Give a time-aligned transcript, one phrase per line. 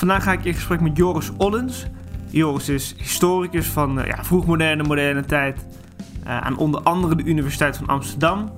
[0.00, 1.86] Vandaag ga ik in gesprek met Joris Ollens.
[2.30, 5.66] Joris is historicus van uh, ja, vroegmoderne, moderne tijd
[6.24, 8.52] uh, aan onder andere de Universiteit van Amsterdam.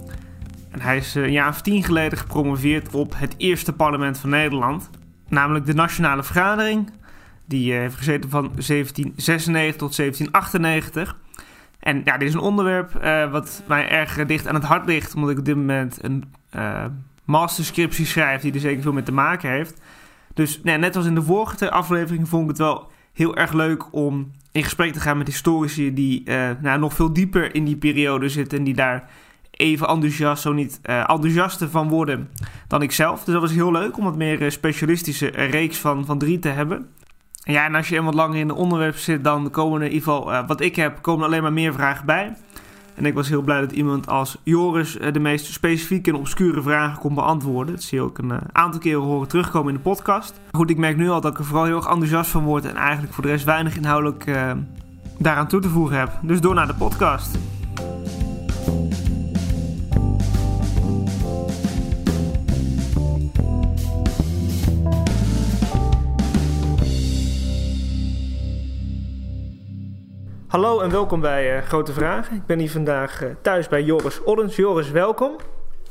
[0.71, 4.31] En hij is uh, een jaar of tien geleden gepromoveerd op het eerste parlement van
[4.31, 4.91] Nederland,
[5.29, 6.91] namelijk de Nationale Vergadering.
[7.45, 11.17] Die heeft gezeten van 1796 tot 1798.
[11.79, 12.93] En ja, dit is een onderwerp
[13.31, 16.25] wat mij erg dicht aan het hart ligt, omdat ik op dit moment een
[17.25, 19.81] masterscriptie schrijf die er zeker veel mee te maken heeft.
[20.35, 23.93] Dus nee, net als in de vorige aflevering vond ik het wel heel erg leuk
[23.95, 27.77] om in gesprek te gaan met historici die uh, nou, nog veel dieper in die
[27.77, 29.11] periode zitten en die daar
[29.51, 32.31] even enthousiast, zo niet uh, enthousiaster van worden
[32.69, 33.25] dan ik zelf.
[33.25, 36.49] Dus dat was heel leuk om wat meer uh, specialistische reeks van, van drie te
[36.49, 36.89] hebben.
[37.43, 39.93] En ja, en als je eenmaal langer in de onderwerp zit, dan komen er in
[39.93, 42.37] ieder geval, wat ik heb, komen alleen maar meer vragen bij.
[43.03, 46.99] En ik was heel blij dat iemand als Joris de meest specifieke en obscure vragen
[46.99, 47.75] kon beantwoorden.
[47.75, 50.41] Dat zie je ook een aantal keren horen terugkomen in de podcast.
[50.53, 52.77] Goed, ik merk nu al dat ik er vooral heel erg enthousiast van word en
[52.77, 54.53] eigenlijk voor de rest weinig inhoudelijk uh,
[55.19, 56.19] daaraan toe te voegen heb.
[56.23, 57.39] Dus door naar de podcast.
[70.53, 72.37] Hallo en welkom bij uh, Grote Vragen.
[72.37, 74.57] Ik ben hier vandaag uh, thuis bij Joris Ollens.
[74.57, 75.37] Joris, welkom.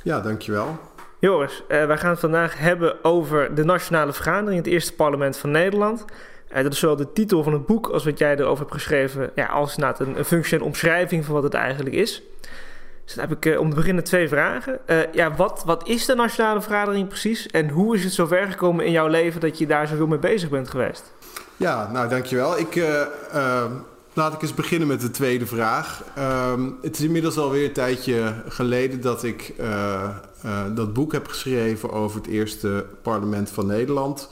[0.02, 0.80] Ja, dankjewel.
[1.20, 5.52] Joris, uh, wij gaan het vandaag hebben over de Nationale Vergadering, het eerste parlement van
[5.52, 6.06] Nederland.
[6.54, 9.46] dat is zowel de titel van het boek als wat jij erover hebt geschreven, ja,
[9.46, 12.24] als een, een functionele omschrijving van wat het eigenlijk is.
[13.06, 14.80] Dus dan heb ik om te beginnen twee vragen.
[15.12, 18.92] ja, wat, wat is de Nationale Vergadering precies en hoe is het zover gekomen in
[18.92, 21.14] jouw leven dat je daar zoveel mee bezig bent geweest?
[21.58, 22.58] Ja, nou dankjewel.
[22.58, 22.76] Ik
[24.14, 26.04] Laat ik eens beginnen met de tweede vraag.
[26.18, 30.10] Um, het is inmiddels alweer een tijdje geleden dat ik uh,
[30.46, 34.30] uh, dat boek heb geschreven over het eerste parlement van Nederland.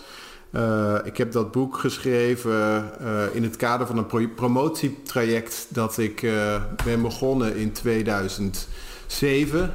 [0.52, 2.92] Uh, ik heb dat boek geschreven
[3.34, 6.28] in het kader van een pro promotietraject dat ik
[6.84, 9.74] ben begonnen in 2007.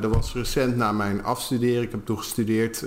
[0.00, 1.82] dat was recent na mijn afstuderen.
[1.82, 2.84] Ik heb toen gestudeerd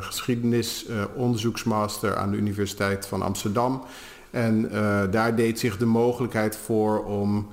[0.00, 3.82] geschiedenis, onderzoeksmaster aan de Universiteit van Amsterdam.
[4.30, 7.48] En uh, daar deed zich de mogelijkheid voor om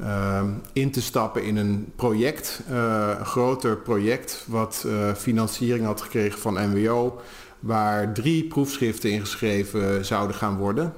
[0.00, 0.42] uh,
[0.72, 4.86] in te stappen in een project, uh, een groter project, wat
[5.16, 7.20] financiering had gekregen van NWO,
[7.60, 10.92] waar drie proefschriften ingeschreven zouden gaan worden.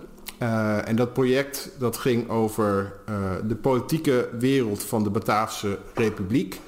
[0.85, 2.93] en dat project dat ging over
[3.47, 6.61] de politieke wereld van de Bataafse Republiek.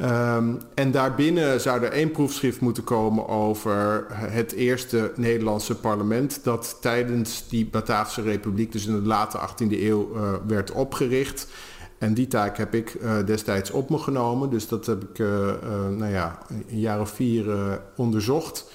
[0.00, 6.78] Um, en daarbinnen zou er één proefschrift moeten komen over het eerste Nederlandse parlement dat
[6.80, 11.48] tijdens die Bataafse Republiek, dus in de late 18e eeuw, uh, werd opgericht.
[11.98, 14.50] En die taak heb ik uh, destijds op me genomen.
[14.50, 15.28] Dus dat heb ik uh,
[15.90, 17.46] nou ja, een jaar of vier
[17.96, 18.70] onderzocht.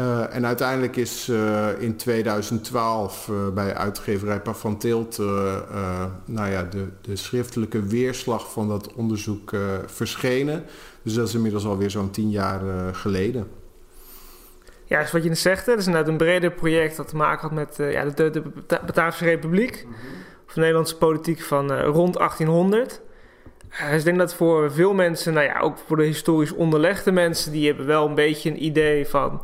[0.00, 5.18] Uh, en uiteindelijk is uh, in 2012 uh, bij uitgeverij van Tilt
[6.24, 9.50] nou ja, de, de schriftelijke weerslag van dat onderzoek
[9.86, 10.64] verschenen.
[11.02, 13.48] Dus dat is inmiddels alweer zo'n tien jaar geleden.
[14.84, 17.40] Ja, dus wat je net zegt, het is inderdaad een breder project dat te maken
[17.40, 19.84] had met ja, de, de, Bataafse Republiek.
[19.86, 20.00] Mm -hmm.
[20.46, 23.00] Of de Nederlandse politiek van rond 1800.
[23.68, 27.52] Dus ik denk dat voor veel mensen, nou ja, ook voor de historisch onderlegde mensen,
[27.52, 29.42] die hebben wel een beetje een idee van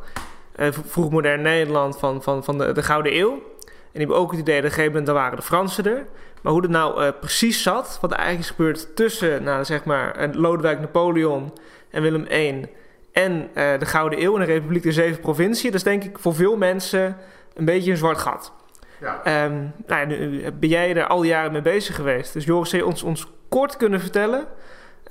[0.56, 3.33] uh, vroegmodern Nederland van, van, van de, de Gouden Eeuw.
[3.33, 6.06] En die hebben ook het idee, dat op een gegeven moment waren de Fransen er.
[6.43, 9.84] Maar hoe het nou uh, precies zat, wat er eigenlijk is gebeurd tussen, nou, zeg
[9.84, 11.53] maar, Lodewijk Napoleon
[11.91, 12.67] en Willem I
[13.12, 16.19] en uh, de Gouden Eeuw en de Republiek der Zeven Provinciën, dat is denk ik
[16.19, 17.17] voor veel mensen
[17.55, 18.53] een beetje een zwart gat.
[19.00, 19.44] Ja.
[19.44, 22.33] Um, nou, nu ben jij er al die jaren mee bezig geweest.
[22.33, 24.47] Dus Joris, zou je ons, ons kort kunnen vertellen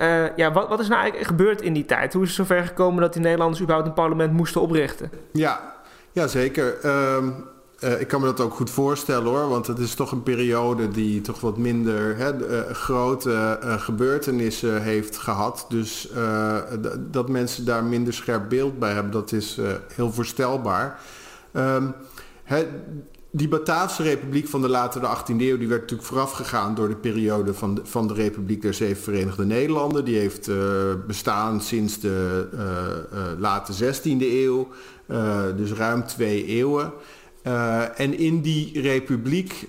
[0.02, 2.14] uh, ja, wat, wat is nou eigenlijk gebeurd in die tijd?
[2.14, 5.12] Hoe is het zover gekomen dat die Nederlanders überhaupt een parlement moesten oprichten?
[5.32, 5.74] Ja,
[6.12, 6.86] ja zeker.
[7.16, 7.46] Um,
[7.80, 10.88] uh, ik kan me dat ook goed voorstellen hoor, want het is toch een periode
[10.88, 15.66] die toch wat minder hè, uh, grote gebeurtenissen heeft gehad.
[15.70, 16.10] Dus
[16.98, 19.60] dat mensen daar minder scherp beeld bij hebben, dat is
[19.94, 21.00] heel voorstelbaar.
[21.54, 21.94] Um,
[23.36, 25.58] die Bataafse Republiek van de latere 18e eeuw...
[25.58, 29.46] die werd natuurlijk voorafgegaan door de periode van de, van de Republiek der Zeven Verenigde
[29.46, 30.06] Nederlanden.
[30.06, 30.58] Die heeft uh,
[31.08, 34.68] bestaan sinds de uh, uh, late 16e eeuw,
[35.56, 36.92] dus ruim twee eeuwen.
[37.96, 39.68] en in die republiek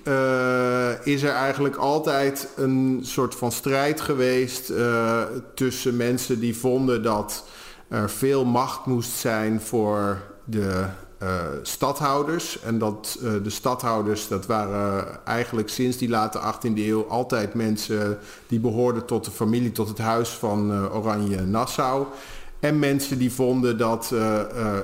[1.03, 4.73] is er eigenlijk altijd een soort van strijd geweest...
[5.55, 7.45] tussen mensen die vonden dat
[7.89, 10.85] er veel macht moest zijn voor de
[11.63, 12.61] stadhouders.
[12.61, 18.19] En dat uh, de stadhouders, dat waren eigenlijk sinds die late 18e eeuw altijd mensen
[18.47, 22.07] die behoorden tot de familie, tot het huis van uh, Oranje Nassau.
[22.61, 24.15] En mensen die vonden dat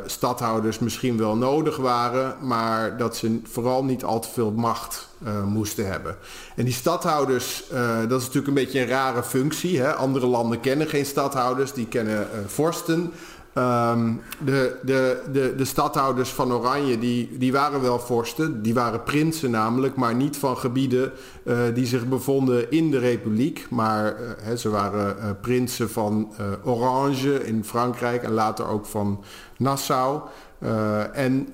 [0.07, 5.09] stadhouders misschien wel nodig waren, maar dat ze vooral niet al te veel macht
[5.47, 6.17] moesten hebben.
[6.57, 7.65] En die stadhouders,
[8.09, 9.81] dat is natuurlijk een beetje een rare functie.
[9.81, 9.95] Hè?
[9.95, 13.13] Andere landen kennen geen stadhouders, die kennen vorsten.
[13.59, 18.63] Um, de, de, de, de stadhouders van Oranje, die, die waren wel vorsten.
[18.63, 21.13] Die waren prinsen namelijk, maar niet van gebieden
[21.45, 23.67] uh, die zich bevonden in de republiek.
[23.71, 26.33] Maar uh, ze waren uh, prinsen van
[26.65, 29.25] Orange in Frankrijk en later ook van
[29.57, 30.21] Nassau.
[31.13, 31.49] en,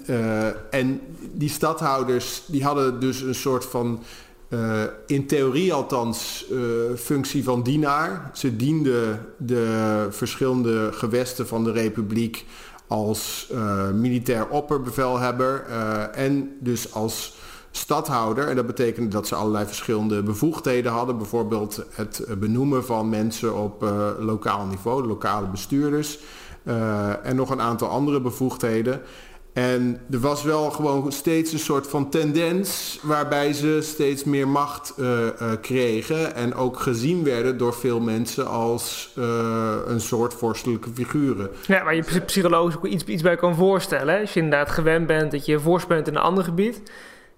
[0.70, 1.00] en
[1.32, 4.02] die stadhouders die hadden dus een soort van
[4.48, 6.60] uh, in theorie althans uh,
[6.96, 8.30] functie van dienaar.
[8.32, 12.46] Ze dienden de verschillende gewesten van de republiek
[12.86, 15.64] als uh, militair opperbevelhebber
[16.12, 17.36] en dus als
[17.70, 18.48] stadhouder.
[18.48, 21.16] En dat betekende dat ze allerlei verschillende bevoegdheden hadden.
[21.16, 23.82] Bijvoorbeeld het benoemen van mensen op
[24.18, 26.18] lokaal niveau, lokale bestuurders.
[27.22, 29.00] en nog een aantal andere bevoegdheden.
[29.52, 34.94] En er was wel gewoon steeds een soort van tendens waarbij ze steeds meer macht
[34.98, 39.24] uh, uh, kregen en ook gezien werden door veel mensen als uh,
[39.86, 41.50] een soort vorstelijke figuren.
[41.66, 44.20] Ja, waar je psychologisch ook iets, iets bij kan voorstellen.
[44.20, 46.82] Als je inderdaad gewend bent dat je vorst bent in een ander gebied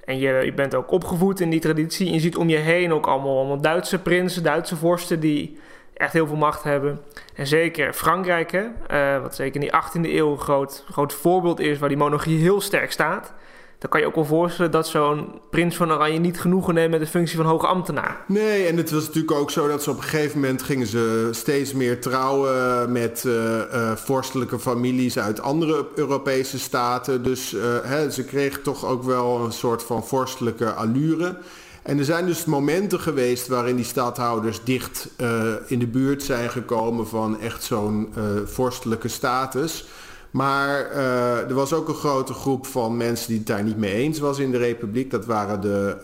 [0.05, 2.93] en je, je bent ook opgevoed in die traditie en je ziet om je heen
[2.93, 5.59] ook allemaal, allemaal Duitse prinsen, Duitse vorsten die
[6.01, 7.01] echt heel veel macht hebben.
[7.35, 11.61] En zeker Frankrijk, hè, uh, wat zeker in die 18e eeuw een groot, groot voorbeeld
[11.61, 13.33] is waar die monarchie heel sterk staat.
[13.79, 17.01] Dan kan je ook wel voorstellen dat zo'n prins van Oranje niet genoegen neemt met
[17.01, 18.25] de functie van hoge ambtenaar.
[18.27, 21.29] Nee, en het was natuurlijk ook zo dat ze op een gegeven moment gingen ze
[21.31, 27.23] steeds meer trouwen met uh, uh, vorstelijke families uit andere Europese staten.
[27.23, 31.37] Dus hè, ze kregen toch ook wel een soort van vorstelijke allure.
[31.83, 36.51] En er zijn dus momenten geweest waarin die stadhouders dicht uh, in de buurt zijn
[36.51, 39.89] gekomen van echt zo'n uh, vorstelijke status.
[40.31, 43.93] Maar uh, er was ook een grote groep van mensen die het daar niet mee
[43.93, 45.11] eens was in de republiek.
[45.11, 45.97] Dat waren de,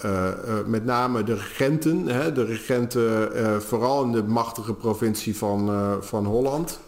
[0.67, 2.07] met name de regenten.
[2.07, 2.33] Hè?
[2.33, 3.31] De regenten
[3.63, 5.71] vooral in de machtige provincie van,
[6.01, 6.81] van Holland.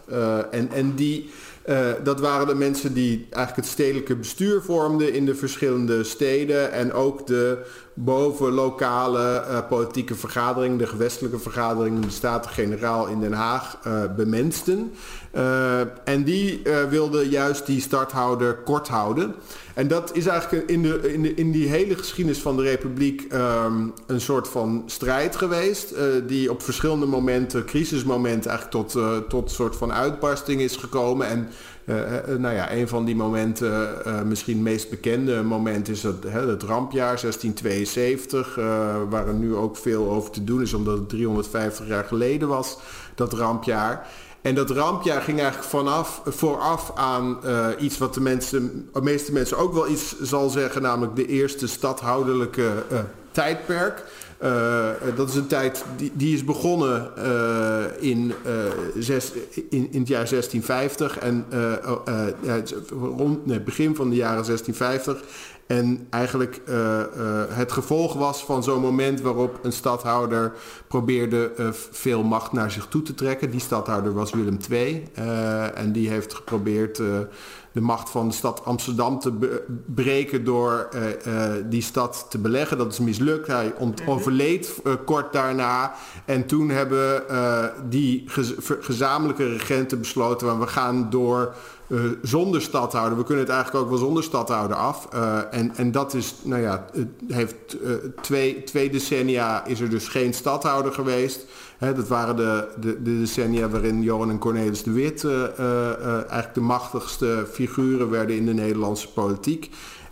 [0.51, 1.29] en, en die
[1.69, 6.71] uh, dat waren de mensen die eigenlijk het stedelijke bestuur vormden in de verschillende steden.
[6.71, 13.33] En ook de boven lokale uh, politieke vergadering, de gewestelijke vergadering, de Staten-Generaal in Den
[13.33, 19.35] Haag, uh, en die wilden juist die starthouder kort houden.
[19.79, 23.33] En dat is eigenlijk in, de, in, de, in die hele geschiedenis van de Republiek
[23.33, 25.91] um, een soort van strijd geweest.
[25.91, 31.27] Uh, die op verschillende momenten, crisismomenten, eigenlijk tot, uh, tot soort van uitbarsting is gekomen.
[31.27, 31.47] En
[31.85, 31.95] uh,
[32.37, 33.93] nou ja, een van die momenten,
[34.27, 38.55] misschien het meest bekende moment, is het, het rampjaar 1672.
[39.09, 42.77] waar er nu ook veel over te doen is, omdat het 350 jaar geleden was,
[43.15, 44.07] dat rampjaar.
[44.41, 49.31] En dat rampjaar ging eigenlijk vanaf, vooraf aan uh, iets wat de, mensen, de meeste
[49.33, 52.99] mensen ook wel iets zal zeggen, namelijk de eerste stadhouderlijke uh,
[53.31, 54.03] tijdperk.
[54.43, 57.11] Uh, dat is een tijd die, die is begonnen
[57.99, 58.33] in,
[59.69, 61.45] in, in, het jaar 1650 en
[63.17, 65.23] rond het begin van de jaren 1650.
[65.69, 70.53] En eigenlijk uh, uh, het gevolg was van zo'n moment waarop een stadhouder
[70.87, 73.51] probeerde uh, veel macht naar zich toe te trekken.
[73.51, 75.03] Die stadhouder was Willem II.
[75.73, 76.95] en die heeft geprobeerd
[77.71, 80.89] de macht van de stad Amsterdam te breken door
[81.65, 82.77] die stad te beleggen.
[82.77, 83.47] Dat is mislukt.
[83.47, 84.09] Hij mhm.
[84.09, 85.93] overleed kort daarna.
[86.25, 87.23] En toen hebben
[87.89, 90.59] die gez gezamenlijke regenten besloten...
[90.59, 91.53] we gaan door
[91.89, 93.17] uh, zonder stadhouder.
[93.17, 95.07] We kunnen het eigenlijk ook wel zonder stadhouder af.
[95.13, 99.89] Uh, en, en dat is, nou ja, het heeft uh, twee, twee decennia is er
[99.89, 101.45] dus geen stadhouder geweest.
[101.79, 107.47] Dat waren de, de, de, decennia waarin Johan en Cornelis de Wit eigenlijk de machtigste
[107.51, 109.69] figuren werden in de Nederlandse politiek.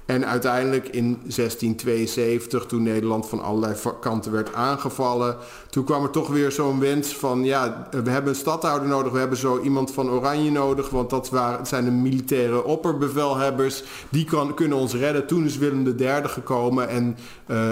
[0.08, 5.36] En uiteindelijk in 1672, toen Nederland van allerlei kanten werd aangevallen,
[5.70, 9.20] toen kwam er toch weer zo'n wens van, ja, we hebben een stadhouder nodig, we
[9.20, 14.54] hebben zo iemand van Oranje nodig, want dat waren, zijn de militaire opperbevelhebbers, die kan,
[14.54, 15.28] kunnen ons redden.
[15.28, 17.72] Toen is Willem III gekomen en uh,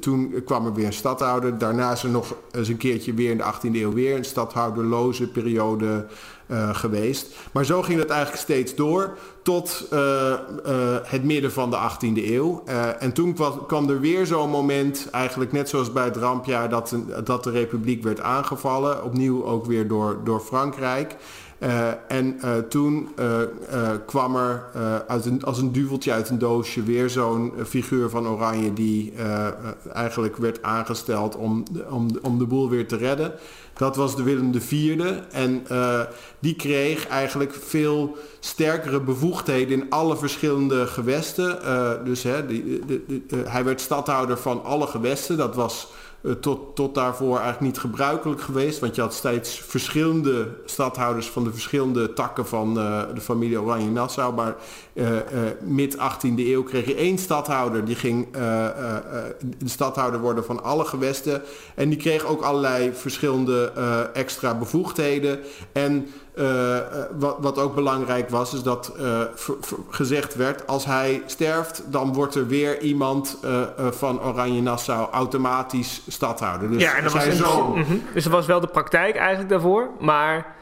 [0.00, 1.58] toen kwam er weer een stadhouder.
[1.58, 5.28] Daarna is er nog eens een keertje weer in de 18e eeuw weer een stadhouderloze
[5.28, 6.06] periode
[6.48, 7.34] uh, geweest.
[7.52, 9.98] Maar zo ging het eigenlijk steeds door tot uh,
[10.66, 12.62] uh, het midden van de 18e eeuw.
[12.98, 13.36] en toen
[13.66, 18.02] kwam, er weer zo'n moment, eigenlijk net zoals bij het rampjaar, dat, dat de republiek
[18.02, 19.04] werd aangevallen.
[19.04, 21.16] Opnieuw ook weer door, door Frankrijk.
[22.08, 23.08] en toen
[24.06, 24.64] kwam er
[25.06, 29.12] een, als een duveltje uit een doosje weer zo'n figuur van Oranje die
[29.92, 33.32] eigenlijk werd aangesteld om, om, om de boel weer te redden.
[33.78, 35.00] Dat was de Willem IV.
[35.32, 36.00] En uh,
[36.38, 41.58] die kreeg eigenlijk veel sterkere bevoegdheden in alle verschillende gewesten.
[41.64, 45.36] Uh, dus hè, die, de, uh, hij werd stadhouder van alle gewesten.
[45.36, 45.88] Dat was
[46.40, 48.78] tot, tot daarvoor eigenlijk niet gebruikelijk geweest.
[48.78, 54.34] Want je had steeds verschillende stadhouders van de verschillende takken van uh, de familie Oranje-Nassau.
[54.34, 54.56] Maar
[54.94, 55.08] uh,
[55.60, 57.84] mid 18e eeuw kreeg je één stadhouder.
[57.84, 61.42] Die ging de stadhouder worden van alle gewesten.
[61.74, 63.72] En die kreeg ook allerlei verschillende
[64.12, 65.38] extra bevoegdheden.
[65.72, 66.08] En
[66.38, 66.78] uh,
[67.18, 69.20] wat, wat, ook belangrijk was, is dat uh,
[69.90, 76.02] gezegd werd: als hij sterft, dan wordt er weer iemand uh, van Oranje Nassau automatisch
[76.08, 76.70] stadhouder.
[76.70, 77.66] Dus, ja, en dat was zo...
[77.74, 78.02] mm -hmm.
[78.14, 80.56] dus dat was wel de praktijk eigenlijk daarvoor, maar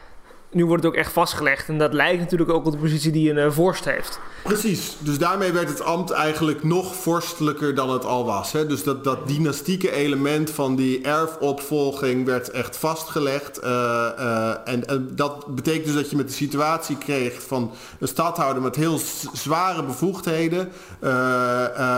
[0.57, 1.69] nu wordt het ook echt vastgelegd.
[1.69, 4.21] En dat lijkt natuurlijk ook op de positie die een uh, vorst heeft.
[4.43, 4.97] Precies.
[4.99, 8.53] Dus daarmee werd het ambt eigenlijk nog vorstelijker dan het al was.
[8.53, 8.67] Hè?
[8.67, 13.65] Dus dat, dat dynastieke element van die erfopvolging werd echt vastgelegd.
[13.65, 13.71] Uh,
[14.19, 18.63] uh, en, en, dat betekent dus dat je met de situatie kreeg van een stadhouder
[18.63, 19.01] met heel
[19.33, 20.73] zware bevoegdheden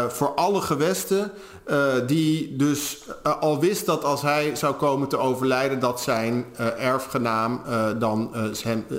[0.09, 1.33] voor alle gewesten.
[1.71, 6.45] Uh, die dus uh, al wist dat als hij zou komen te overlijden, dat zijn
[6.61, 7.61] uh, erfgenaam
[7.99, 8.31] dan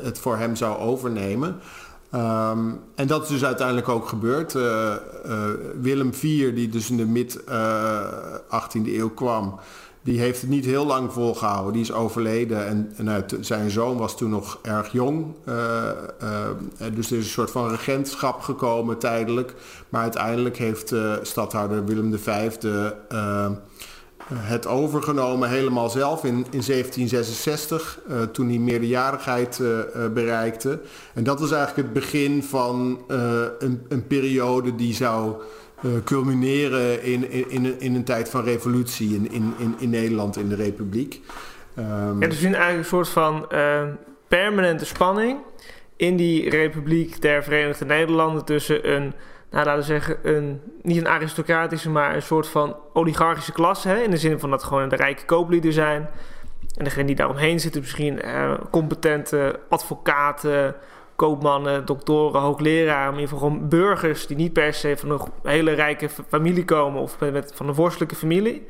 [0.04, 1.60] het voor hem zou overnemen.
[2.16, 4.54] Um, en dat is dus uiteindelijk ook gebeurd.
[5.82, 9.60] Willem IV, die dus in de mid 18e eeuw kwam,
[10.02, 11.74] die heeft het niet heel lang volgehouden.
[11.74, 15.26] Die is overleden en, en uh, zijn zoon was toen nog erg jong.
[15.46, 15.56] Uh,
[16.24, 16.48] uh,
[16.94, 19.54] dus er is een soort van regentschap gekomen tijdelijk.
[19.90, 22.52] Maar uiteindelijk heeft stadhouder Willem V
[24.34, 28.00] het overgenomen helemaal zelf in, in 1766.
[28.32, 29.62] toen hij meerderjarigheid
[30.14, 30.80] bereikte.
[31.14, 35.36] En dat was eigenlijk het begin van een, een periode die zou
[35.82, 40.50] uh, culmineren in, in, in, in, een tijd van revolutie in, in, in, Nederland, in
[40.50, 41.22] de Republiek.
[41.78, 43.84] Um, ja, dus eigenlijk een soort van uh,
[44.28, 45.38] permanente spanning
[45.96, 49.14] in die Republiek der Verenigde Nederlanden tussen een,
[49.52, 53.88] nou laten we zeggen, een, niet een aristocratische, maar een soort van oligarchische klasse.
[53.88, 56.10] Hè, in de zin van dat gewoon de rijke kooplieden zijn.
[56.78, 60.76] En degene die daaromheen zitten, misschien uh, competente advocaten,
[61.20, 65.72] koopmannen, doktoren, hoogleraren, in ieder geval gewoon burgers die niet per se van een hele
[65.72, 68.68] rijke familie komen of met, van een vorstelijke familie,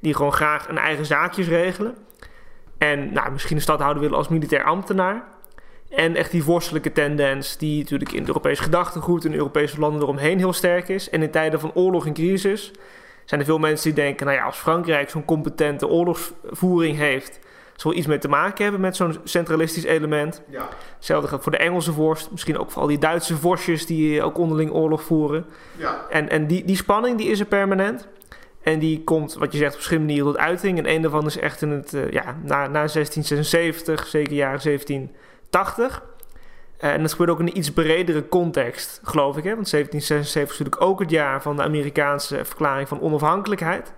[0.00, 1.94] die gewoon graag een eigen zaakjes regelen.
[2.78, 5.24] En nou, misschien een stadhouder willen als militair ambtenaar.
[5.88, 10.38] En echt die vorstelijke tendens, die natuurlijk in het Europees gedachtegoed in Europese landen eromheen
[10.38, 11.10] heel sterk is.
[11.10, 12.72] En in tijden van oorlog en crisis
[13.24, 17.38] zijn er veel mensen die denken: nou ja, als Frankrijk zo'n competente oorlogsvoering heeft,
[17.76, 20.42] zal iets mee te maken hebben met zo'n centralistisch element.
[20.50, 20.68] Ja.
[20.96, 24.38] Hetzelfde geldt voor de Engelse vorst, misschien ook voor al die Duitse vorstjes die ook
[24.38, 25.46] onderling oorlog voeren.
[25.76, 26.06] Ja.
[26.10, 28.08] En, en die, die spanning die is er permanent.
[28.62, 30.78] En die komt, wat je zegt, op verschillende manieren tot uiting.
[30.78, 36.02] En een daarvan is echt in het, uh, ja, na, na 1676, zeker jaren 1780.
[36.80, 39.44] Uh, en dat gebeurt ook in een iets bredere context, geloof ik.
[39.44, 39.54] Hè?
[39.54, 43.92] Want 1776 is natuurlijk ook het jaar van de Amerikaanse verklaring van onafhankelijkheid.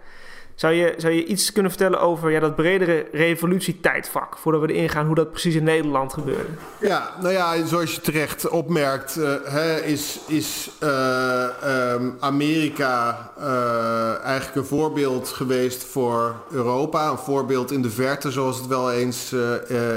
[0.59, 4.89] Zou je, zou je iets kunnen vertellen over ja, dat bredere revolutietijdvak, voordat we erin
[4.89, 6.51] gaan hoe dat precies in Nederland gebeurde?
[6.81, 11.45] Ja, nou ja, zoals je terecht opmerkt, hè, is, is uh,
[11.93, 17.11] um, Amerika uh, eigenlijk een voorbeeld geweest voor Europa.
[17.11, 19.35] Een voorbeeld in de verte, zoals het wel eens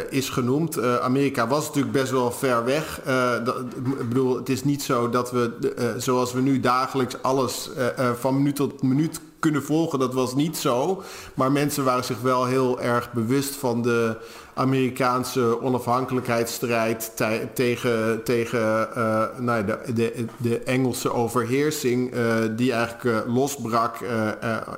[0.10, 0.82] is genoemd.
[0.82, 3.02] Amerika was natuurlijk best wel ver weg.
[3.44, 3.60] Dat,
[4.00, 7.70] ik bedoel, het is niet zo dat we, zoals we nu dagelijks alles
[8.20, 10.00] van minuut tot minuut kunnen volgen.
[10.00, 11.04] Dat was niet zo.
[11.34, 14.18] Maar mensen waren zich wel heel erg bewust van de
[14.54, 17.12] Amerikaanse onafhankelijkheidsstrijd
[17.54, 24.00] tegen, tegen uh, nou, de, de, de Engelse overheersing, uh, die eigenlijk uh, losbrak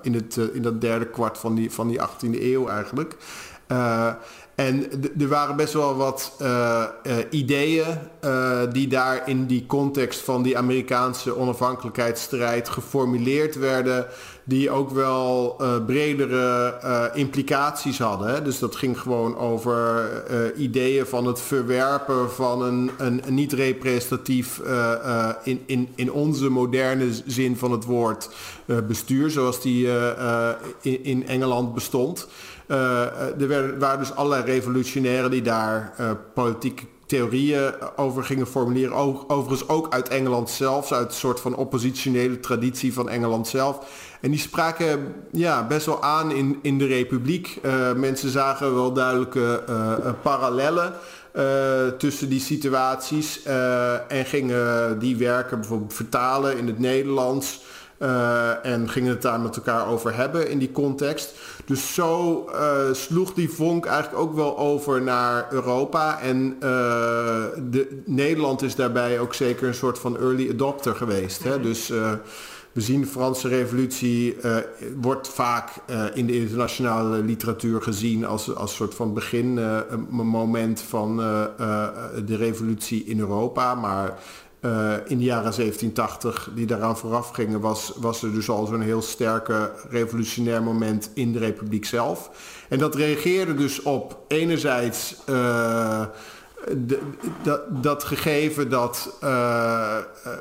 [0.01, 3.15] in, het, in dat derde kwart van die, van die 18e eeuw eigenlijk.
[4.55, 4.85] En
[5.19, 7.85] er waren best wel wat uh, uh, ideeën
[8.71, 14.05] die daar in die context van die Amerikaanse onafhankelijkheidsstrijd geformuleerd werden,
[14.43, 18.27] die ook wel bredere implicaties hadden.
[18.27, 18.41] Hè?
[18.41, 20.09] Dus dat ging gewoon over
[20.57, 24.61] ideeën van het verwerpen van een, een, niet representatief,
[25.43, 28.29] in, in, in onze moderne zin van het woord,
[28.87, 29.87] bestuur, zoals die
[30.81, 32.27] in Engeland bestond.
[32.67, 38.93] Uh, er waren dus allerlei revolutionairen die daar uh, politieke theorieën over gingen formuleren.
[39.27, 44.01] Overigens ook uit Engeland zelf, uit een soort van oppositionele traditie van Engeland zelf.
[44.21, 47.59] En die spraken ja, best wel aan in, in de republiek.
[47.65, 49.63] Uh, mensen zagen wel duidelijke
[50.21, 50.93] parallellen.
[51.97, 53.43] tussen die situaties.
[54.07, 57.61] en gingen die werken bijvoorbeeld vertalen in het Nederlands.
[58.63, 61.33] En gingen het daar met elkaar over hebben in die context.
[61.65, 62.45] Dus zo
[62.91, 66.19] sloeg die vonk eigenlijk ook wel over naar Europa.
[66.19, 66.55] En
[67.69, 71.43] de, Nederland is daarbij ook zeker een soort van early adopter geweest.
[71.43, 71.59] Hè?
[71.59, 71.87] Dus
[72.71, 74.37] we zien de Franse revolutie
[75.01, 75.69] wordt vaak
[76.13, 81.17] in de internationale literatuur gezien als, als soort van beginmoment van
[82.25, 83.75] de revolutie in Europa.
[83.75, 84.19] Maar
[85.05, 89.01] in de jaren 1780 die daaraan vooraf gingen, was, was er dus al zo'n heel
[89.01, 92.29] sterke revolutionair moment in de republiek zelf.
[92.69, 95.15] En dat reageerde dus op enerzijds
[97.43, 99.97] dat, dat, gegeven dat uh,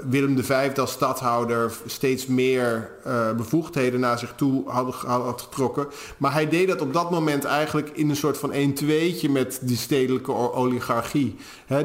[0.09, 5.87] Willem V als stadhouder steeds meer uh, bevoegdheden naar zich toe had, getrokken.
[6.17, 9.59] Maar hij deed dat op dat moment eigenlijk in een soort van 1 tweetje met
[9.63, 11.37] die stedelijke oligarchie.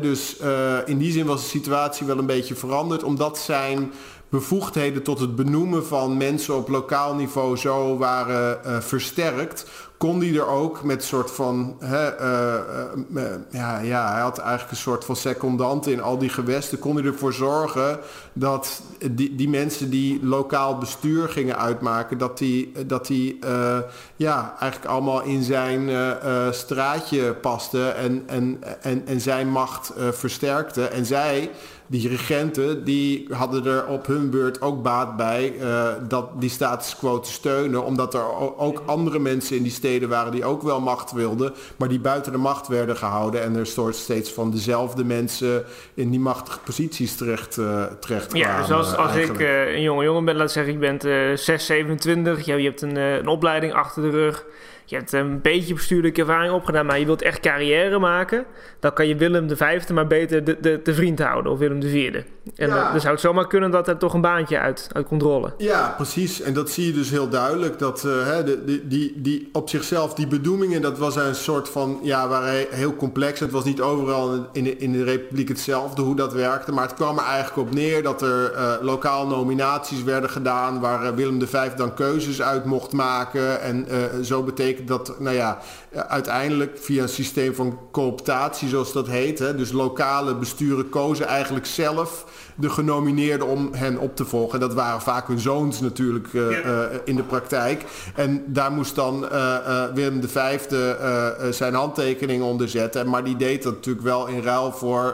[0.01, 0.37] Dus
[0.85, 3.91] in die zin was de situatie wel een beetje veranderd, omdat zijn
[4.29, 9.65] bevoegdheden tot het benoemen van mensen op lokaal niveau zo waren versterkt
[9.97, 11.77] kon hij er ook met soort van.
[11.79, 12.55] Hè, uh,
[13.15, 16.79] uh, ja, ja, hij had eigenlijk een soort van secondant in al die gewesten.
[16.79, 17.99] Kon hij ervoor zorgen
[18.33, 23.39] dat die, die mensen die lokaal bestuur gingen uitmaken, dat die, dat die
[24.15, 25.89] ja, eigenlijk allemaal in zijn
[26.53, 30.87] straatje pasten en, en, en, en zijn macht versterkte.
[30.87, 31.49] En zij
[31.87, 36.95] die regenten die hadden er op hun beurt ook baat bij uh, dat die status
[36.95, 37.83] quo te steunen.
[37.83, 41.89] Omdat er ook andere mensen in die steden waren die ook wel macht wilden, maar
[41.89, 43.43] die buiten de macht werden gehouden.
[43.43, 45.63] En er soort steeds van dezelfde mensen
[45.93, 48.47] in die machtige posities terecht, uh, terecht kwamen.
[48.47, 52.45] Ja, zoals als ik uh, een jonge jongen ben, laat zeggen, ik ben 6, 27,
[52.45, 54.45] je, je hebt een, een opleiding achter de rug
[54.89, 58.45] je hebt een beetje bestuurlijke ervaring opgedaan, maar je wilt echt carrière maken,
[58.79, 61.79] dan kan je Willem de Vijfde maar beter de, de, de vriend houden, of Willem
[61.79, 62.23] de Vierde.
[62.55, 62.91] En ja.
[62.91, 65.53] dan zou het zomaar kunnen dat er toch een baantje uit, uit controle.
[65.57, 66.41] Ja, precies.
[66.41, 67.79] En dat zie je dus heel duidelijk.
[67.79, 71.69] Dat uh, hè, de, die, die, die op zichzelf, die bedoelingen, dat was een soort
[71.69, 73.39] van, ja, waren heel complex.
[73.39, 76.71] Het was niet overal in de, in de Republiek hetzelfde hoe dat werkte.
[76.71, 81.03] Maar het kwam er eigenlijk op neer dat er uh, lokaal nominaties werden gedaan, waar
[81.03, 83.61] uh, Willem de Vijfde dan keuzes uit mocht maken.
[83.61, 83.85] En
[84.25, 85.59] zo betekent dat, nou ja,
[85.91, 89.39] uiteindelijk via een systeem van cooptatie, zoals dat heet.
[89.39, 92.25] Hè, dus lokale besturen kozen eigenlijk zelf
[92.59, 94.59] de genomineerden om hen op te volgen.
[94.59, 97.85] Dat waren vaak hun zoons natuurlijk uh, uh, in de praktijk.
[98.15, 100.59] En daar moest dan uh, Willem V
[101.51, 103.09] zijn handtekening onder zetten.
[103.09, 105.13] Maar die deed dat natuurlijk wel in ruil voor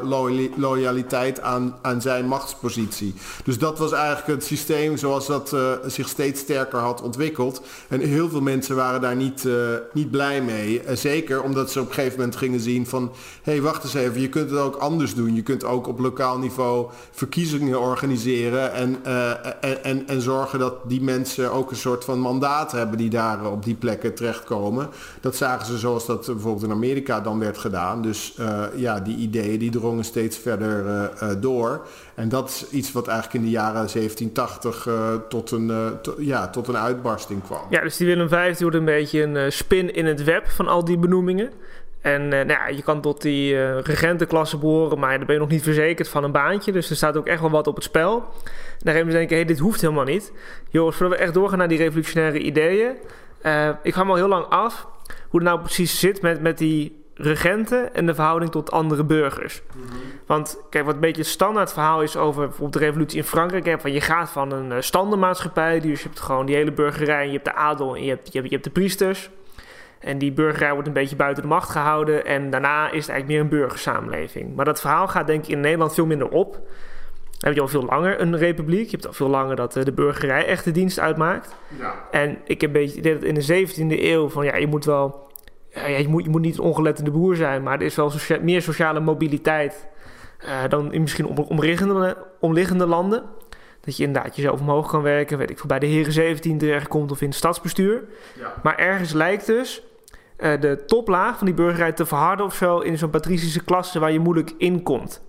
[0.55, 3.13] loyaliteit aan, aan zijn machtspositie.
[3.43, 7.61] Dus dat was eigenlijk het systeem zoals dat zich steeds sterker had ontwikkeld.
[7.87, 9.47] En heel veel mensen waren daar niet,
[9.93, 10.81] niet blij mee.
[10.93, 13.11] zeker omdat ze op een gegeven moment gingen zien van...
[13.43, 15.35] hé, hey, wacht eens even, je kunt het ook anders doen.
[15.35, 16.89] Je kunt ook op lokaal niveau
[17.33, 19.29] verkiezingen organiseren en, uh,
[19.61, 23.45] en, en, en, zorgen dat die mensen ook een soort van mandaat hebben die daar
[23.45, 24.89] op die plekken terechtkomen.
[25.21, 28.01] Dat zagen ze zoals dat bijvoorbeeld in Amerika dan werd gedaan.
[28.01, 31.87] Dus uh, ja, die ideeën die drongen steeds verder uh, door.
[32.15, 34.87] En dat is iets wat eigenlijk in de jaren 1780
[35.29, 35.71] tot, een,
[36.17, 37.61] ja, tot een uitbarsting kwam.
[37.69, 40.85] Ja, dus die Willem V wordt een beetje een spin in het web van al
[40.85, 41.51] die benoemingen.
[42.03, 45.41] En uh, nou ja, je kan tot die uh, regentenklasse behoren, maar dan ben je
[45.41, 46.71] nog niet verzekerd van een baantje.
[46.71, 48.15] Dus er staat ook echt wel wat op het spel.
[48.15, 50.31] En dan gaan we denken, hey, dit hoeft helemaal niet.
[50.69, 52.91] Joris, voordat we echt doorgaan naar die revolutionaire ideeën.
[53.45, 54.87] Uh, ik ga me al heel lang af
[55.29, 59.61] hoe het nou precies zit met, met die regenten en de verhouding tot andere burgers.
[59.75, 59.99] Mm -hmm.
[60.25, 63.65] Want kijk, wat een beetje het standaard verhaal is over bijvoorbeeld de revolutie in Frankrijk.
[63.65, 67.31] Hè, van je gaat van een standenmaatschappij, dus je hebt gewoon die hele burgerij, je
[67.31, 69.29] hebt de adel en je hebt, je hebt, je hebt de priesters.
[70.03, 72.25] En die burgerij wordt een beetje buiten de macht gehouden.
[72.25, 74.55] En daarna is het eigenlijk meer een burgersamenleving.
[74.55, 76.53] Maar dat verhaal gaat denk ik in Nederland veel minder op.
[76.53, 78.85] Dan heb je al veel langer een republiek.
[78.85, 81.55] Je hebt al veel langer dat de burgerij echt de dienst uitmaakt.
[81.79, 81.93] Ja.
[82.11, 84.85] En ik heb een beetje idee dat in de 17e eeuw van ja, je moet
[84.85, 85.31] wel.
[85.69, 88.39] Ja, je, moet, je moet niet een ongeletterde boer zijn, maar er is wel socia
[88.41, 89.87] meer sociale mobiliteit
[90.45, 93.23] uh, dan in misschien om, omliggende, omliggende landen.
[93.81, 97.11] Dat je inderdaad jezelf omhoog kan werken, weet ik veel, bij de Heren 17 terechtkomt
[97.11, 98.03] of in het stadsbestuur.
[98.39, 98.53] Ja.
[98.63, 99.83] Maar ergens lijkt dus
[100.43, 104.11] uh, de toplaag van die burgerij te verharden of zo in zo'n patricische klasse waar
[104.11, 105.21] je moeilijk in komt.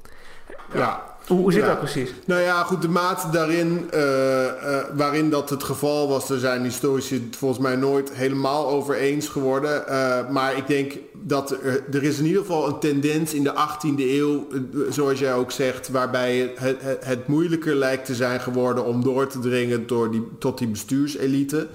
[0.72, 1.12] Ja.
[1.27, 1.68] Hoe, hoe zit ja.
[1.68, 2.11] dat precies?
[2.27, 4.50] Nou ja, goed, de mate daarin uh, uh,
[4.96, 9.29] waarin dat het geval was, daar zijn historici het volgens mij nooit helemaal over eens
[9.29, 9.85] geworden.
[10.31, 13.98] maar ik denk dat er, er is in ieder geval een tendens in de 18e
[13.98, 14.46] eeuw,
[14.90, 19.27] zoals jij ook zegt, waarbij het, het, het moeilijker lijkt te zijn geworden om door
[19.27, 21.68] te dringen door die, tot die bestuurselite.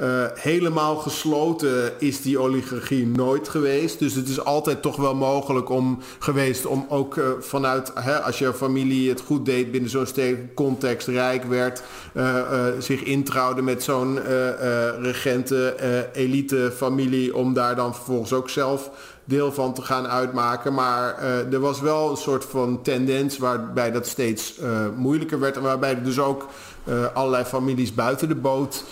[0.00, 3.98] Uh, helemaal gesloten is die oligarchie nooit geweest.
[3.98, 8.38] Dus het is altijd toch wel mogelijk om geweest om ook uh, vanuit, hè, als
[8.38, 11.82] je familie het goed deed binnen zo'n stedelijke context, rijk werd,
[12.14, 12.34] uh,
[12.78, 14.18] zich introuwde met zo'n
[15.00, 15.76] regente,
[16.12, 18.90] elite familie, om daar dan vervolgens ook zelf
[19.24, 20.74] deel van te gaan uitmaken.
[20.74, 21.18] Maar
[21.50, 24.54] er was wel een soort van tendens waarbij dat steeds
[24.96, 25.56] moeilijker werd.
[25.56, 26.46] En waarbij er dus ook
[27.14, 28.84] allerlei families buiten de boot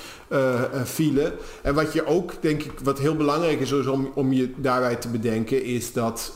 [0.84, 1.32] vielen.
[1.62, 5.08] En wat je ook, denk ik, wat heel belangrijk is om, om je daarbij te
[5.08, 6.32] bedenken, is dat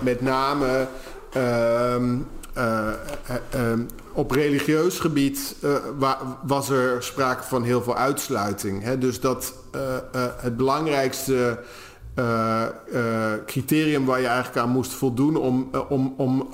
[0.00, 0.86] met name.
[1.32, 2.16] Ehm,
[4.12, 5.56] op religieus gebied
[6.46, 8.82] was er sprake van heel veel uitsluiting.
[8.82, 8.98] Hè?
[8.98, 9.54] Dus dat
[10.40, 11.58] het belangrijkste
[12.18, 16.48] uh, uh, criterium waar je eigenlijk aan moest voldoen om, uh, om, om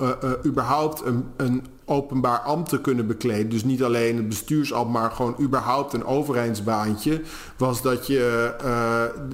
[0.45, 3.49] überhaupt een, een openbaar ambt te kunnen bekleden.
[3.49, 7.21] Dus niet alleen het bestuursambt, maar gewoon überhaupt een overheidsbaantje.
[7.57, 8.53] Was dat je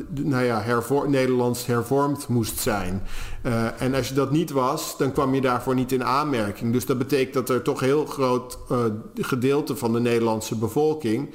[0.10, 3.02] nou ja, Nederlands hervormd moest zijn.
[3.78, 6.74] en als je dat niet was, dan kwam je daarvoor niet in aanmerking.
[6.74, 8.58] Dus dat betekent dat er toch heel groot
[9.16, 11.30] gedeelte van de Nederlandse bevolking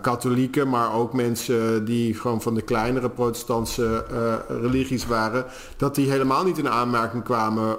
[0.00, 4.04] katholieken, maar ook mensen die gewoon van de kleinere protestantse
[4.48, 5.44] religies waren,
[5.76, 7.76] dat die helemaal niet in aanmerking kwamen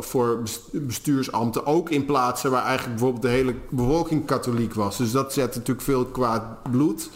[0.00, 1.66] voor bestuursambten.
[1.66, 4.96] Ook in plaatsen waar eigenlijk bijvoorbeeld de hele bevolking katholiek was.
[4.96, 7.10] Dus dat zet natuurlijk veel kwaad bloed.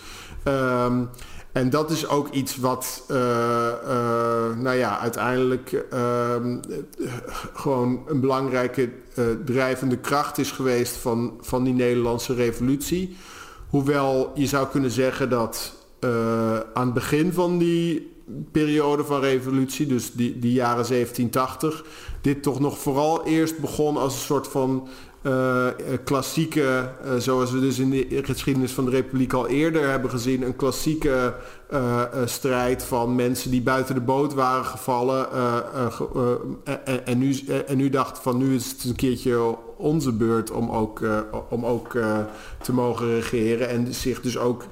[0.45, 1.09] Um,
[1.53, 6.37] en dat is ook iets wat, uh, uh, nou ja, uiteindelijk uh,
[7.53, 13.17] gewoon een belangrijke eh, drijvende kracht is geweest van, van die Nederlandse revolutie.
[13.69, 15.79] Hoewel je zou kunnen zeggen dat
[16.75, 18.13] aan het begin van die
[18.53, 21.85] periode van revolutie, dus die, die jaren 1780,
[22.21, 24.89] dit toch nog vooral eerst begon als een soort van
[25.23, 25.67] uh,
[26.05, 30.43] klassieke, uh, zoals we dus in de geschiedenis van de Republiek al eerder hebben gezien,
[30.43, 31.35] een klassieke
[31.73, 35.29] uh, strijd van mensen die buiten de boot waren gevallen.
[36.85, 40.71] En, en, nu, en nu dacht van nu is het een keertje onze beurt om
[40.71, 41.01] ook,
[41.49, 41.99] om ook
[42.63, 44.65] te mogen regeren en zich dus ook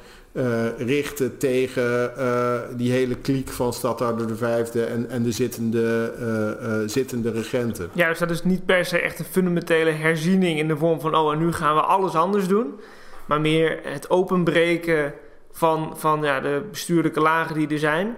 [0.76, 6.88] richten tegen uh, die hele kliek van Stadhouder de Vijfde en, en de zittende, uh,
[6.88, 7.90] zittende regenten.
[7.92, 11.14] Ja, dus dat is niet per se echt een fundamentele herziening in de vorm van...
[11.14, 12.80] oh, en nu gaan we alles anders doen.
[13.26, 15.12] Maar meer het openbreken
[15.50, 18.16] van, van ja, de bestuurlijke lagen die er zijn.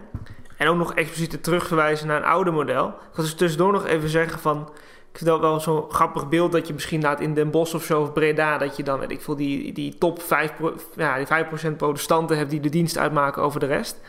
[0.56, 2.86] En ook nog expliciet terugverwijzen naar een oude model.
[2.86, 4.70] Ik wil dus tussendoor nog even zeggen van...
[5.12, 7.84] Ik vind dat wel zo'n grappig beeld dat je misschien laat in Den Bosch of
[7.84, 10.52] zo of Breda, dat je dan, weet ik veel, die, die top 5,
[10.96, 11.26] ja, die
[11.72, 14.00] 5% protestanten hebt die de dienst uitmaken over de rest.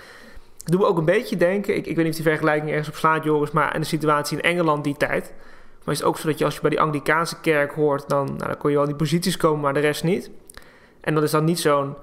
[0.58, 2.88] Dat doet me ook een beetje denken, ik, ik weet niet of die vergelijking ergens
[2.88, 5.34] op slaat, Joris, maar in de situatie in Engeland die tijd.
[5.84, 8.26] Maar is het ook zo dat je als je bij die Anglikaanse kerk hoort, dan,
[8.26, 10.30] nou, dan kon je wel in die posities komen, maar de rest niet.
[11.02, 11.96] En dat is dan niet zo'n,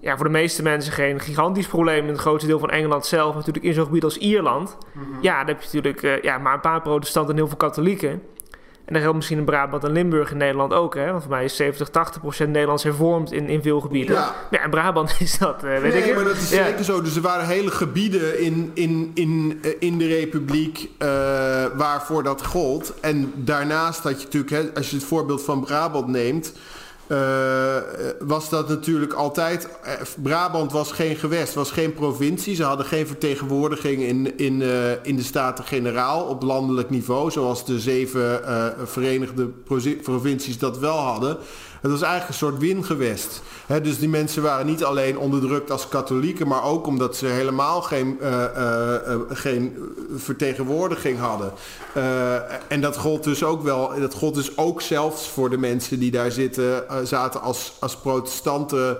[0.00, 3.34] ja, voor de meeste mensen geen gigantisch probleem in het grootste deel van Engeland zelf.
[3.34, 4.76] Natuurlijk in zo'n gebied als Ierland.
[4.92, 5.22] Mm -hmm.
[5.22, 8.22] Ja, dan heb je natuurlijk uh, ja, maar een paar protestanten en heel veel katholieken.
[8.86, 10.94] En dat geldt misschien in Brabant en Limburg in Nederland ook.
[10.94, 11.10] Hè?
[11.10, 14.14] Want voor mij is 70, 80 procent Nederlands hervormd in, in veel gebieden.
[14.14, 14.34] Ja.
[14.50, 16.14] ja in Brabant is dat, uh, weet nee, ik.
[16.14, 17.02] maar dat is zeker zo.
[17.02, 21.08] Dus er waren hele gebieden in, in, in, in de Republiek uh,
[21.74, 22.94] waarvoor dat gold.
[23.00, 26.52] En daarnaast had je natuurlijk, hè, als je het voorbeeld van Brabant neemt...
[27.08, 27.76] Uh,
[28.18, 29.68] was dat natuurlijk altijd.
[29.84, 29.92] Uh,
[30.22, 32.54] Brabant was geen gewest, was geen provincie.
[32.54, 34.62] Ze hadden geen vertegenwoordiging in, in,
[35.02, 38.40] in de Staten-Generaal op landelijk niveau, zoals de zeven
[38.84, 39.46] Verenigde
[40.02, 41.38] Provincies dat wel hadden.
[41.86, 43.42] Het was eigenlijk een soort wingewest.
[43.66, 47.82] He, dus die mensen waren niet alleen onderdrukt als katholieken, maar ook omdat ze helemaal
[47.82, 49.76] geen, uh, uh, uh, geen
[50.16, 51.52] vertegenwoordiging hadden.
[52.68, 56.10] en dat gold dus ook wel, dat gold dus ook zelfs voor de mensen die
[56.10, 58.98] daar zitten, zaten als, als protestanten.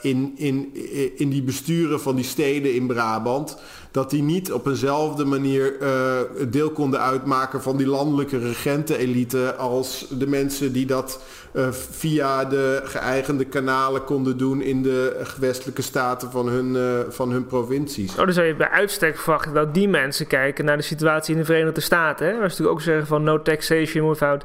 [0.00, 0.74] In, in,
[1.16, 3.58] in die besturen van die steden in Brabant
[3.90, 5.88] dat die niet op eenzelfde manier uh,
[6.48, 11.20] deel konden uitmaken van die landelijke regentenelite als de mensen die dat
[11.70, 16.76] via de geëigende kanalen konden doen in de westelijke staten van hun,
[17.08, 18.10] van hun provincies.
[18.10, 21.40] Oh, dan zou je bij uitstek verwachten dat die mensen kijken naar de situatie in
[21.40, 22.26] de Verenigde Staten.
[22.26, 22.32] Hè?
[22.32, 24.44] Waar ze natuurlijk ook zeggen van no taxation without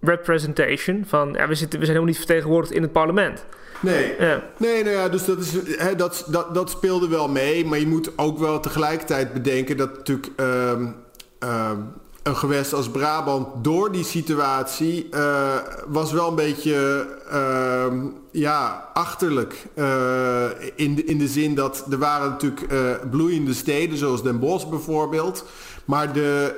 [0.00, 1.04] representation.
[1.06, 3.44] Van ja, we, zitten, we zijn helemaal niet vertegenwoordigd in het parlement.
[3.80, 4.42] Nee, ja.
[4.56, 7.64] nee nou ja, dus dat, is, hè, dat, dat, dat speelde wel mee.
[7.64, 10.94] Maar je moet ook wel tegelijkertijd bedenken dat natuurlijk um,
[11.38, 15.54] um, een gewest als Brabant door die situatie uh,
[15.86, 19.66] was wel een beetje uh, ja, achterlijk.
[19.74, 24.68] Uh, in, de, in de zin dat er waren natuurlijk bloeiende steden zoals Den Bosch
[24.68, 25.44] bijvoorbeeld.
[25.84, 26.54] Maar de,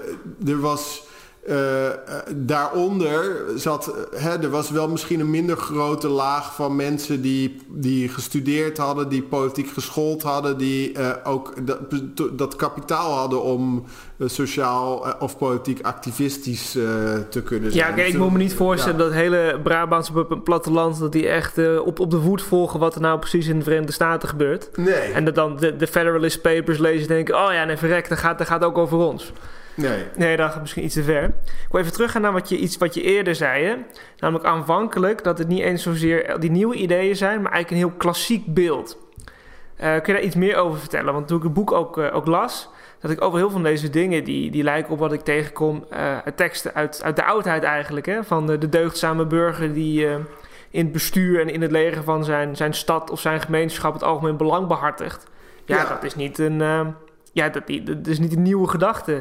[0.46, 1.05] er was
[1.48, 1.56] uh,
[2.34, 8.08] daaronder zat, hè, er was wel misschien een minder grote laag van mensen die, die
[8.08, 11.78] gestudeerd hadden, die politiek geschoold hadden, die uh, ook dat,
[12.38, 13.84] dat, kapitaal hadden om
[14.24, 16.70] sociaal of politiek activistisch
[17.30, 17.88] te kunnen zijn.
[17.88, 20.12] Ja, kijk, ik moet me niet voorstellen dat hele Brabantse
[20.44, 23.64] platteland, dat die echt op, op de voet volgen wat er nou precies in de
[23.64, 24.70] Verenigde Staten gebeurt.
[24.76, 24.94] Nee.
[24.94, 28.18] En dat dan de, de Federalist Papers lezen en denken, oh ja, nee, verrek, dat
[28.18, 29.32] gaat, dat gaat ook over ons.
[29.76, 30.04] Nee.
[30.16, 31.24] Nee, dat gaat misschien iets te ver.
[31.24, 33.64] Ik wil even teruggaan naar wat je, iets wat je eerder zei.
[33.64, 33.76] Hè?
[34.18, 37.98] Namelijk aanvankelijk dat het niet eens zozeer die nieuwe ideeën zijn, maar eigenlijk een heel
[37.98, 38.98] klassiek beeld.
[39.80, 41.12] Uh, kun je daar iets meer over vertellen?
[41.12, 43.70] Want toen ik het boek ook, uh, ook las, dat ik over heel veel van
[43.70, 47.62] deze dingen, die, die lijken op wat ik tegenkom uh, teksten uit, uit de oudheid
[47.62, 48.06] eigenlijk.
[48.06, 48.24] Hè?
[48.24, 50.06] Van de, de deugdzame burger die
[50.70, 54.02] in het bestuur en in het leger van zijn, zijn stad of zijn gemeenschap het
[54.02, 55.26] algemeen belang behartigt.
[55.64, 55.88] Ja, ja.
[55.88, 56.58] dat is niet een...
[57.32, 59.20] ja, dat, dat is niet een nieuwe gedachte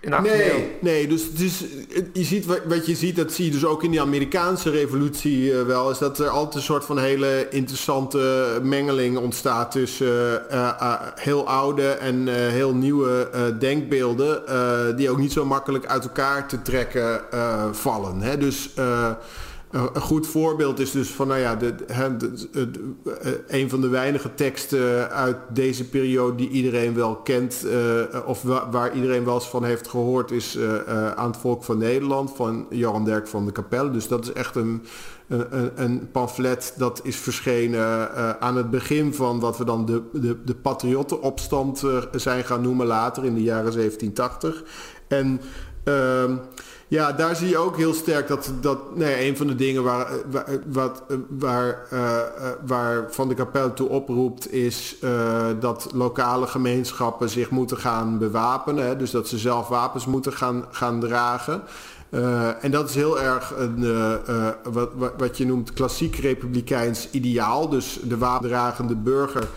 [0.00, 1.64] nee, nee, dus, dus
[2.12, 5.62] je ziet, wat je ziet, dat zie je dus ook in die Amerikaanse revolutie uh,
[5.62, 10.94] wel, is dat er altijd een soort van hele interessante mengeling ontstaat tussen uh, uh,
[11.14, 14.42] heel oude en heel nieuwe denkbeelden,
[14.96, 17.20] die ook niet zo makkelijk uit elkaar te trekken
[17.72, 18.20] vallen.
[18.20, 18.38] Hè?
[18.38, 18.70] Dus
[19.70, 21.74] een goed voorbeeld is dus van, nou ja, de,
[23.46, 28.94] een van de weinige teksten uit deze periode die iedereen wel kent, uh, of waar
[28.94, 33.04] iedereen wel eens van heeft gehoord, is uh, Aan het Volk van Nederland van Johan
[33.04, 33.90] Derk van de Kapelle.
[33.90, 34.82] Dus dat is echt een,
[35.28, 40.44] een, een pamflet dat is verschenen aan het begin van wat we dan de, de,
[40.44, 44.64] de patriottenopstand zijn gaan noemen later in de jaren 1780.
[45.08, 45.40] En
[45.84, 46.36] ehm,
[46.88, 50.10] ja, daar zie je ook heel sterk dat, dat nee, een van de dingen waar,
[50.66, 52.20] wat, waar, uh,
[52.66, 58.86] waar Van de Kapel toe oproept is uh, dat lokale gemeenschappen zich moeten gaan bewapenen.
[58.86, 61.62] Hè, dus dat ze zelf wapens moeten gaan, gaan dragen.
[62.10, 67.08] Uh, en dat is heel erg een, uh, uh, wat, wat je noemt klassiek republikeins
[67.10, 67.68] ideaal.
[67.68, 69.48] Dus de wapendragende burger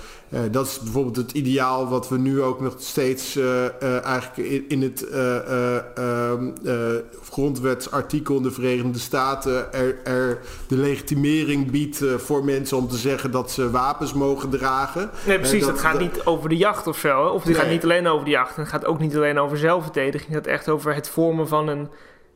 [0.51, 3.39] dat is bijvoorbeeld het ideaal wat we nu ook nog steeds
[4.03, 6.49] eigenlijk in, in het ehm,
[7.29, 13.31] grondwetsartikel in de Verenigde Staten er, er de legitimering biedt voor mensen om te zeggen
[13.31, 15.09] dat ze wapens mogen dragen.
[15.27, 15.59] Nee, precies.
[15.59, 17.23] Dat, het gaat niet over de jacht of zo.
[17.23, 17.61] Of het nee.
[17.61, 18.55] gaat niet alleen over de jacht.
[18.55, 20.33] Het gaat ook niet alleen over zelfverdediging.
[20.33, 21.89] Het gaat echt over het vormen van een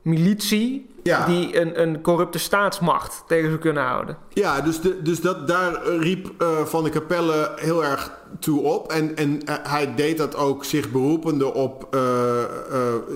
[0.06, 1.26] militie ja.
[1.26, 4.18] die een, een corrupte staatsmacht tegen zou kunnen houden.
[4.34, 8.92] Ja, dus, de, dus dat, daar riep uh, Van de Capelle heel erg toe op.
[8.92, 12.02] En, en uh, hij deed dat ook zich beroepende op uh,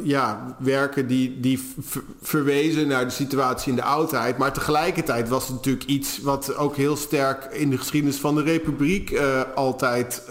[0.03, 1.73] ja, werken die, die
[2.21, 4.37] verwezen naar de situatie in de oudheid.
[4.37, 8.43] Maar tegelijkertijd was het natuurlijk iets wat ook heel sterk in de geschiedenis van de
[8.43, 9.21] Republiek
[9.55, 10.23] altijd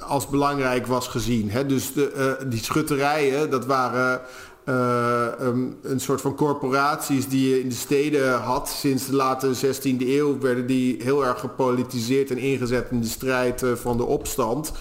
[0.00, 1.50] als belangrijk was gezien.
[1.50, 1.66] Hè?
[1.66, 4.20] Dus de, die schutterijen, dat waren
[4.68, 9.96] um, een soort van corporaties die je in de steden had sinds de late 16e
[9.98, 14.72] eeuw, werden die heel erg gepolitiseerd en ingezet in de strijd van de opstand.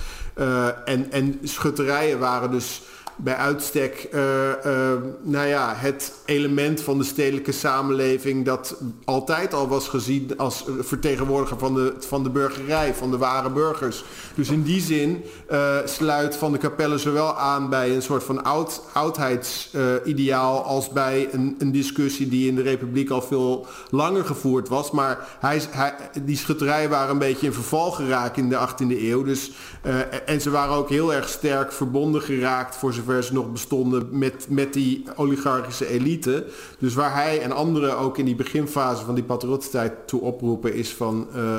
[0.86, 2.82] En, en schutterijen waren dus
[3.16, 4.22] bij uitstek uh,
[4.66, 10.66] uh, nou ja, het element van de stedelijke samenleving dat altijd al was gezien als
[10.80, 14.04] vertegenwoordiger van de, van de burgerij, van de ware burgers.
[14.36, 18.44] Dus in die zin uh, sluit Van de Capelle zowel aan bij een soort van
[18.44, 24.70] oud, oudheidsideaal als bij een, een, discussie die in de Republiek al veel langer gevoerd
[24.70, 24.92] was.
[24.92, 29.24] Maar hij, hij, die schutterijen waren een beetje in verval geraakt in de 18e eeuw.
[29.24, 29.52] Dus,
[30.26, 34.46] en ze waren ook heel erg sterk verbonden geraakt voor zover ze nog bestonden met,
[34.50, 36.46] met die oligarchische elite.
[36.80, 40.94] Dus waar hij en anderen ook in die beginfase van die patriotentijd toe oproepen is
[40.94, 41.28] van...
[41.36, 41.58] Uh,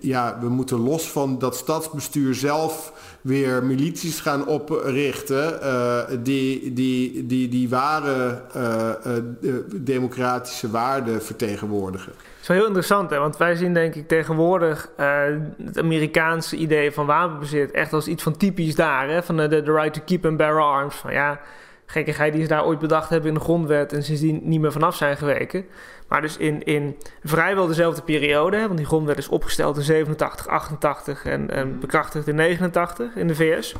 [0.00, 5.58] ja, we moeten los van dat stadsbestuur zelf weer milities gaan oprichten...
[5.62, 9.14] Uh, die, die, die, die ware uh,
[9.74, 12.12] democratische waarden vertegenwoordigen.
[12.12, 13.18] Dat is wel heel interessant, hè?
[13.18, 14.90] want wij zien denk ik tegenwoordig
[15.64, 19.08] het Amerikaanse idee van wapenbezit echt als iets van typisch daar.
[19.08, 19.22] Hè?
[19.22, 20.94] Van de, de right to keep and bear arms.
[20.94, 21.40] Van ja,
[21.90, 24.96] gekkigheid die ze daar ooit bedacht hebben in de grondwet en sindsdien niet meer vanaf
[24.96, 25.64] zijn geweken.
[26.08, 31.24] Maar dus in, in vrijwel dezelfde periode, want die grondwet is opgesteld in 87, 88
[31.24, 33.74] en, en bekrachtigd in 89 in de VS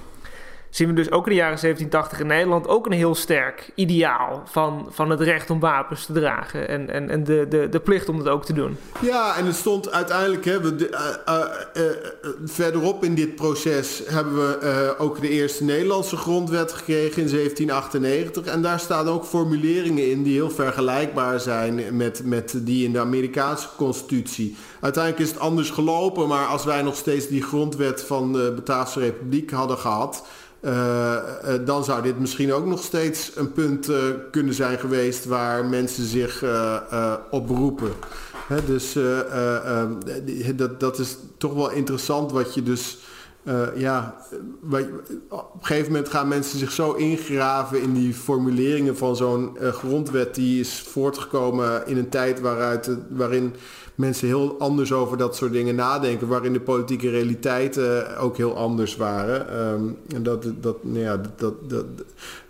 [0.70, 4.42] zien we dus ook in de jaren 1780 in Nederland ook een heel sterk ideaal
[4.44, 8.08] van, van het recht om wapens te dragen en, en, en de, de, de plicht
[8.08, 8.76] om het ook te doen.
[9.00, 14.34] Ja, en het stond uiteindelijk, hè, we, uh, uh, uh, verderop in dit proces hebben
[14.34, 18.44] we ook de eerste Nederlandse grondwet gekregen in 1798.
[18.44, 23.00] En daar staan ook formuleringen in die heel vergelijkbaar zijn met, met die in de
[23.00, 24.56] Amerikaanse constitutie.
[24.80, 29.00] Uiteindelijk is het anders gelopen, maar als wij nog steeds die grondwet van de Bataafse
[29.00, 30.26] Republiek hadden gehad
[31.64, 33.90] dan zou dit misschien ook nog steeds een punt
[34.30, 36.44] kunnen zijn geweest waar mensen zich
[37.30, 37.92] op beroepen.
[38.48, 39.92] Hè, dus ehm,
[40.56, 42.98] dat, dat is toch wel interessant wat je dus
[43.74, 44.16] ja,
[45.28, 50.34] op een gegeven moment gaan mensen zich zo ingraven in die formuleringen van zo'n grondwet
[50.34, 53.54] die is voortgekomen in een tijd waaruit, waarin
[53.98, 58.96] mensen heel anders over dat soort dingen nadenken, waarin de politieke realiteiten ook heel anders
[58.96, 59.62] waren.
[59.72, 61.84] Um, en dat, dat, nou ja, dat, dat,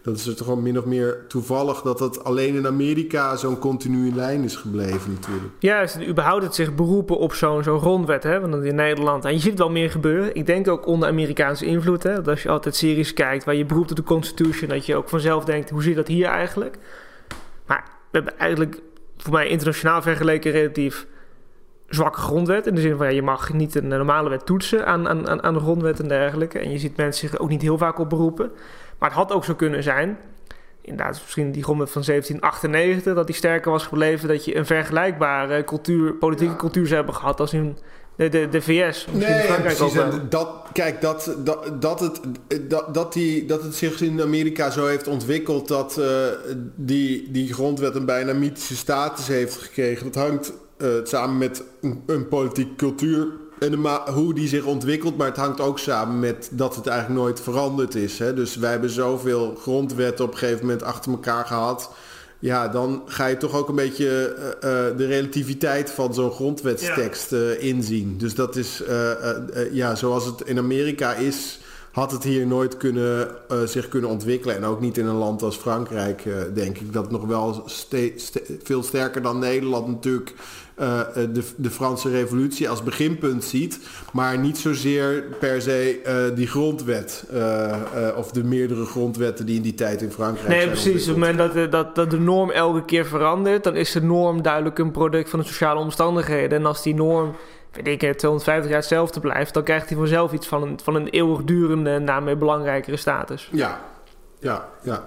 [0.03, 4.15] dat is het gewoon min of meer toevallig dat dat alleen in Amerika zo'n continue
[4.15, 5.53] lijn is gebleven natuurlijk.
[5.59, 9.39] Ja, überhaupt het zich beroepen op zo'n zo'n grondwet, hè, want in Nederland, en je
[9.39, 12.49] ziet het wel meer gebeuren, ik denk ook onder Amerikaanse invloed, hè, dat als je
[12.49, 15.83] altijd series kijkt waar je beroept op de Constitution, dat je ook vanzelf denkt, hoe
[15.83, 16.79] zit dat hier eigenlijk?
[17.67, 18.81] Maar we hebben eigenlijk
[19.17, 21.07] voor mij internationaal vergeleken relatief
[21.89, 22.67] zwakke grondwet.
[22.67, 25.55] In de zin van ja, je mag niet een normale wet toetsen aan, aan, aan
[25.55, 26.59] de grondwet en dergelijke.
[26.59, 28.51] En je ziet mensen zich ook niet heel vaak op beroepen.
[28.99, 30.19] Maar het had ook zo kunnen zijn,
[30.81, 35.65] inderdaad, misschien die grondwet van 1798, dat die sterker was gebleven, dat je een vergelijkbare
[35.65, 37.79] cultuur, politieke cultuur zou hebben gehad als in
[38.17, 39.07] de, de, de VS.
[39.13, 39.95] Nee, precies.
[40.29, 42.21] dat, kijk, dat, dat, dat, het,
[42.71, 46.07] dat, dat, die, dat het zich in Amerika zo heeft ontwikkeld dat uh,
[46.75, 50.13] die, die grondwet een bijna mythische status heeft gekregen.
[50.13, 53.27] Dat hangt uh, samen met een, een politieke cultuur
[53.59, 57.21] en de hoe die zich ontwikkelt, maar het hangt ook samen met dat het eigenlijk
[57.21, 58.19] nooit veranderd is.
[58.19, 58.35] Hè?
[58.35, 61.91] Dus wij hebben zoveel grondwetten op een gegeven moment achter elkaar gehad.
[62.39, 64.61] Ja, dan ga je toch ook een beetje uh,
[64.97, 68.19] de relativiteit van zo'n grondwetstekst uh, inzien.
[68.19, 68.83] Dus dat is,
[69.73, 71.61] ja, zoals het in Amerika is,
[71.93, 73.29] had het hier nooit kunnen,
[73.65, 74.57] zich kunnen ontwikkelen.
[74.57, 76.23] En ook niet in een land als Frankrijk,
[76.55, 76.93] denk ik.
[76.93, 77.65] Dat nog wel
[78.63, 80.35] veel sterker dan Nederland natuurlijk
[80.81, 83.81] uh, de, de Franse revolutie als beginpunt ziet,
[84.13, 87.25] maar niet zozeer per se uh, die grondwet
[88.17, 91.03] of de meerdere grondwetten die in die tijd in Frankrijk nee, precies.
[91.03, 94.43] Op het moment dat, dat, dat de norm elke keer verandert, dan is de norm
[94.43, 96.59] duidelijk een product van de sociale omstandigheden.
[96.59, 97.35] En als die norm
[97.73, 101.09] weet ik, 250 jaar hetzelfde blijft, dan krijgt hij vanzelf iets van een, van een
[101.09, 103.49] eeuwigdurende en daarmee belangrijkere status.
[103.53, 103.81] Ja,
[104.39, 105.03] ja, ja.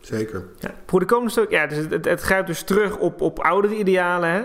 [0.00, 0.44] Zeker.
[0.58, 3.38] Ja, voor de komende stuk, ja, dus het, het, het grijpt dus terug op, op
[3.38, 4.30] oudere idealen.
[4.30, 4.42] Hè?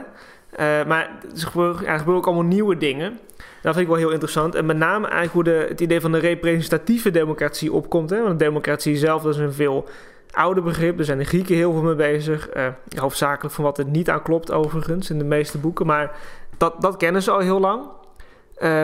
[0.54, 3.20] Uh, maar er gebeuren, er gebeuren ook allemaal nieuwe dingen.
[3.62, 4.56] Dat vind ik wel heel interessant.
[4.56, 8.10] En met name eigenlijk hoe de, het idee van de representatieve democratie opkomt.
[8.10, 8.22] Hè?
[8.22, 9.88] Want democratie zelf is een veel
[10.32, 11.00] ouder begrip.
[11.00, 12.56] Er zijn de Grieken heel veel mee bezig.
[12.56, 15.86] Uh, hoofdzakelijk van wat er niet aan klopt overigens in de meeste boeken.
[15.86, 16.16] Maar
[16.58, 17.82] dat, dat kennen ze al heel lang.
[17.84, 17.90] Uh,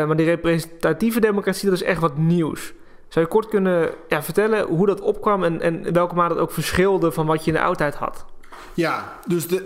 [0.05, 2.73] maar die representatieve democratie, dat is echt wat nieuws.
[3.07, 6.51] Zou je kort kunnen ja, vertellen hoe dat opkwam en, en welke mate dat ook
[6.51, 8.25] verschilde van wat je in de oudheid had?
[8.73, 9.65] Ja, dus de,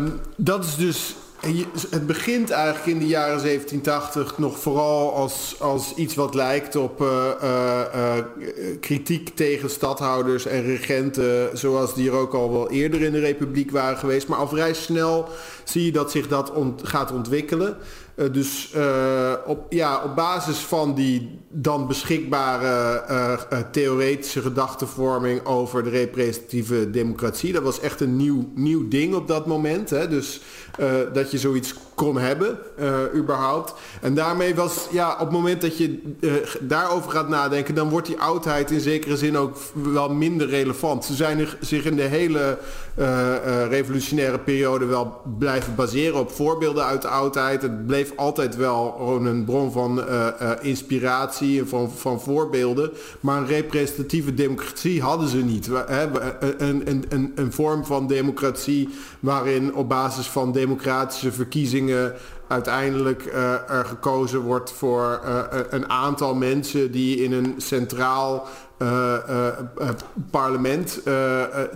[0.00, 1.16] um, dat is dus
[1.90, 7.00] het begint eigenlijk in de jaren 1780 nog vooral als, als iets wat lijkt op
[7.00, 8.12] uh, uh,
[8.80, 13.70] kritiek tegen stadhouders en regenten, zoals die er ook al wel eerder in de republiek
[13.70, 14.28] waren geweest.
[14.28, 15.28] Maar al vrij snel
[15.64, 16.52] zie je dat zich dat
[16.82, 17.76] gaat ontwikkelen.
[18.32, 18.72] Dus
[19.46, 27.52] op, ja, op basis van die dan beschikbare theoretische gedachtenvorming over de representatieve democratie.
[27.52, 29.90] Dat was echt een nieuw, nieuw ding op dat moment.
[29.90, 30.08] Hè?
[30.08, 30.40] Dus
[31.12, 32.58] dat je zoiets kon hebben,
[33.14, 33.74] überhaupt.
[34.00, 36.14] En daarmee was, ja, op het moment dat je
[36.60, 41.04] daarover gaat nadenken, dan wordt die oudheid in zekere zin ook wel minder relevant.
[41.04, 42.58] Ze zijn zich in de hele
[43.68, 47.62] revolutionaire periode wel blijven baseren op voorbeelden uit de oudheid.
[47.62, 50.02] Het bleef altijd wel een bron van
[50.60, 52.90] inspiratie en van, van voorbeelden.
[53.20, 55.68] Maar een representatieve democratie hadden ze niet.
[55.86, 56.06] Hè,
[56.58, 58.88] een, een, een, een vorm van democratie
[59.20, 62.14] waarin op basis van democratische verkiezingen
[62.48, 65.38] uiteindelijk uh, er gekozen wordt voor uh,
[65.70, 68.46] een aantal mensen die in een centraal
[70.30, 71.00] parlement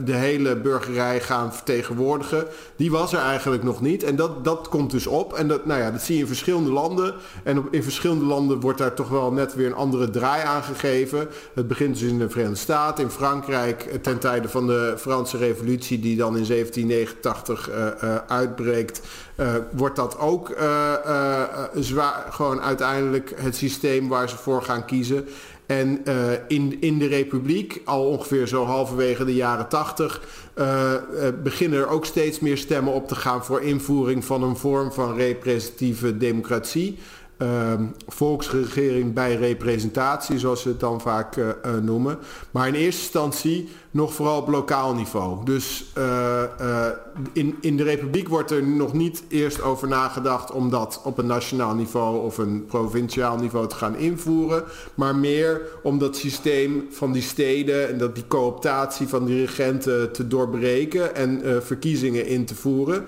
[0.05, 2.45] de hele burgerij gaan vertegenwoordigen.
[2.77, 4.03] Die was er eigenlijk nog niet.
[4.03, 5.33] En dat, dat komt dus op.
[5.33, 7.15] En dat, nou ja, dat zie je in verschillende landen.
[7.43, 11.29] En in verschillende landen wordt daar toch wel net weer een andere draai aan gegeven.
[11.55, 16.01] Het begint dus in de Verenigde Staten, in Frankrijk, ten tijde van de Franse Revolutie,
[16.01, 17.71] die dan in 1789
[18.27, 19.01] uitbreekt.
[19.71, 20.55] wordt dat ook
[21.75, 25.29] zwaar, gewoon uiteindelijk het systeem waar ze voor gaan kiezen.
[25.67, 30.23] En uh, in, in de Republiek, al ongeveer zo halverwege de jaren tachtig,
[30.59, 30.93] uh,
[31.43, 35.17] beginnen er ook steeds meer stemmen op te gaan voor invoering van een vorm van
[35.17, 36.99] representatieve democratie.
[37.39, 37.73] Uh,
[38.09, 41.37] volksregering bij representatie, zoals ze het dan vaak
[41.83, 42.19] noemen.
[42.51, 45.45] Maar in eerste instantie nog vooral op lokaal niveau.
[45.45, 46.87] Dus uh, uh,
[47.33, 51.27] in, in de Republiek wordt er nog niet eerst over nagedacht om dat op een
[51.27, 54.65] nationaal niveau of een provinciaal niveau te gaan invoeren.
[54.95, 60.13] Maar meer om dat systeem van die steden en dat die cooptatie van die regenten
[60.13, 63.05] te doorbreken en uh, verkiezingen in te voeren.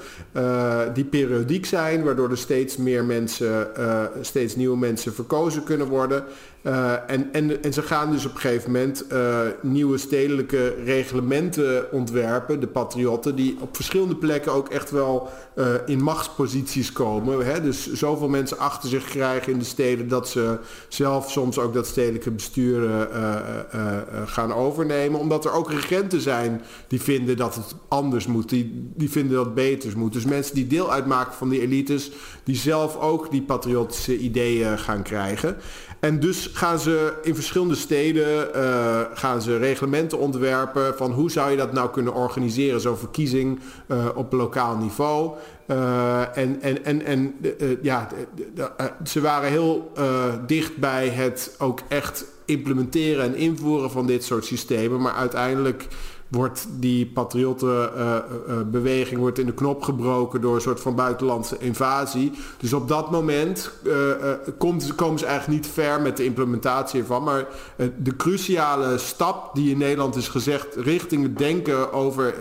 [0.95, 3.69] die periodiek zijn, waardoor er steeds meer mensen,
[4.21, 6.25] steeds nieuwe mensen verkozen kunnen worden.
[6.63, 11.93] Uh, en, en, en ze gaan dus op een gegeven moment uh, nieuwe stedelijke reglementen
[11.93, 17.47] ontwerpen, de patriotten, die op verschillende plekken ook echt wel uh, in machtsposities komen.
[17.47, 17.63] Hè?
[17.63, 21.87] Dus zoveel mensen achter zich krijgen in de steden dat ze zelf soms ook dat
[21.87, 23.09] stedelijke bestuur
[24.27, 25.21] gaan overnemen.
[25.21, 29.45] Omdat er ook regenten zijn die vinden dat het anders moet, die, die vinden dat
[29.45, 30.13] het beter moet.
[30.13, 32.11] Dus mensen die deel uitmaken van die elites,
[32.45, 35.57] die zelf ook die patriotische ideeën gaan krijgen.
[36.01, 41.51] En dus gaan ze in verschillende steden uh, gaan ze reglementen ontwerpen van hoe zou
[41.51, 45.37] je dat nou kunnen organiseren, zo'n verkiezing uh, op lokaal niveau.
[45.67, 47.35] Uh, en en, en, en
[47.83, 48.09] ja,
[49.05, 49.93] ze waren heel
[50.47, 55.01] dicht bij het ook echt implementeren en invoeren van dit soort systemen.
[55.01, 55.87] Maar uiteindelijk
[56.29, 61.57] wordt die patriottenbeweging uh, uh, wordt in de knop gebroken door een soort van buitenlandse
[61.59, 62.33] invasie.
[62.59, 63.71] Dus op dat moment
[64.59, 67.23] komt, komen ze eigenlijk niet ver met de implementatie ervan.
[67.23, 67.47] Maar
[67.97, 72.35] de cruciale stap die in Nederland is gezegd richting het denken over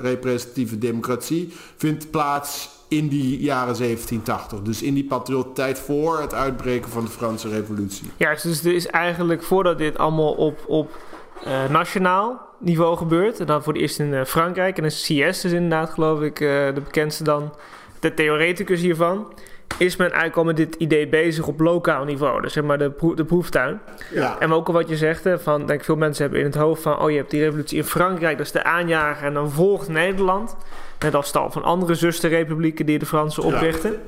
[0.00, 4.62] representatieve democratie vindt plaats in die jaren 1780.
[4.62, 8.10] Dus in die patriottijd voor het uitbreken van de Franse revolutie.
[8.16, 10.98] Ja, dus er is eigenlijk voordat dit allemaal op, op
[11.46, 13.40] uh, nationaal niveau gebeurt.
[13.40, 14.78] En dan voor het eerst in uh, Frankrijk.
[14.78, 17.54] En een CS is inderdaad, geloof ik, uh, de bekendste dan.
[18.00, 19.32] De theoreticus hiervan.
[19.78, 22.40] Is men eigenlijk al met dit idee bezig op lokaal niveau.
[22.42, 23.80] Dus zeg maar de, de proeftuin.
[24.10, 24.38] Ja.
[24.38, 26.98] En ook al wat je zegt, van, denk veel mensen hebben in het hoofd van...
[26.98, 29.26] oh, je hebt die revolutie in Frankrijk, dat is de aanjager.
[29.26, 30.56] En dan volgt Nederland.
[30.98, 33.90] Net als tal van andere zusterrepublieken die de Fransen oprichten.
[33.92, 33.98] Ja.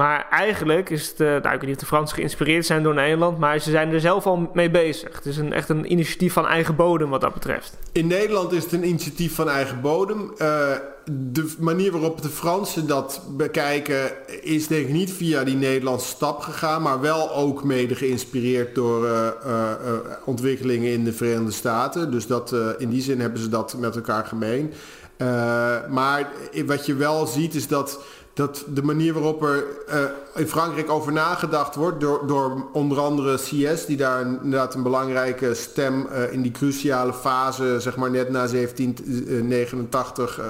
[0.00, 2.94] Maar eigenlijk is het, uh, nou, ik weet niet of de Fransen geïnspireerd zijn door
[2.94, 5.14] Nederland, maar ze zijn er zelf al mee bezig.
[5.14, 7.76] Het is een, echt een initiatief van eigen bodem wat dat betreft.
[7.92, 10.32] In Nederland is het een initiatief van eigen bodem.
[10.38, 10.72] Uh,
[11.04, 14.10] de manier waarop de Fransen dat bekijken
[14.42, 19.04] is denk ik niet via die Nederlandse stap gegaan, maar wel ook mede geïnspireerd door
[19.04, 19.32] uh,
[20.24, 22.10] ontwikkelingen in de Verenigde Staten.
[22.10, 24.72] Dus dat, in die zin hebben ze dat met elkaar gemeen.
[25.90, 26.30] maar
[26.66, 28.00] wat je wel ziet is dat
[28.34, 30.04] dat de manier waarop er uh,
[30.34, 35.54] in Frankrijk over nagedacht wordt, door, door onder andere CS, die daar inderdaad een belangrijke
[35.54, 40.40] stem uh, in die cruciale fase, zeg maar net na 1789,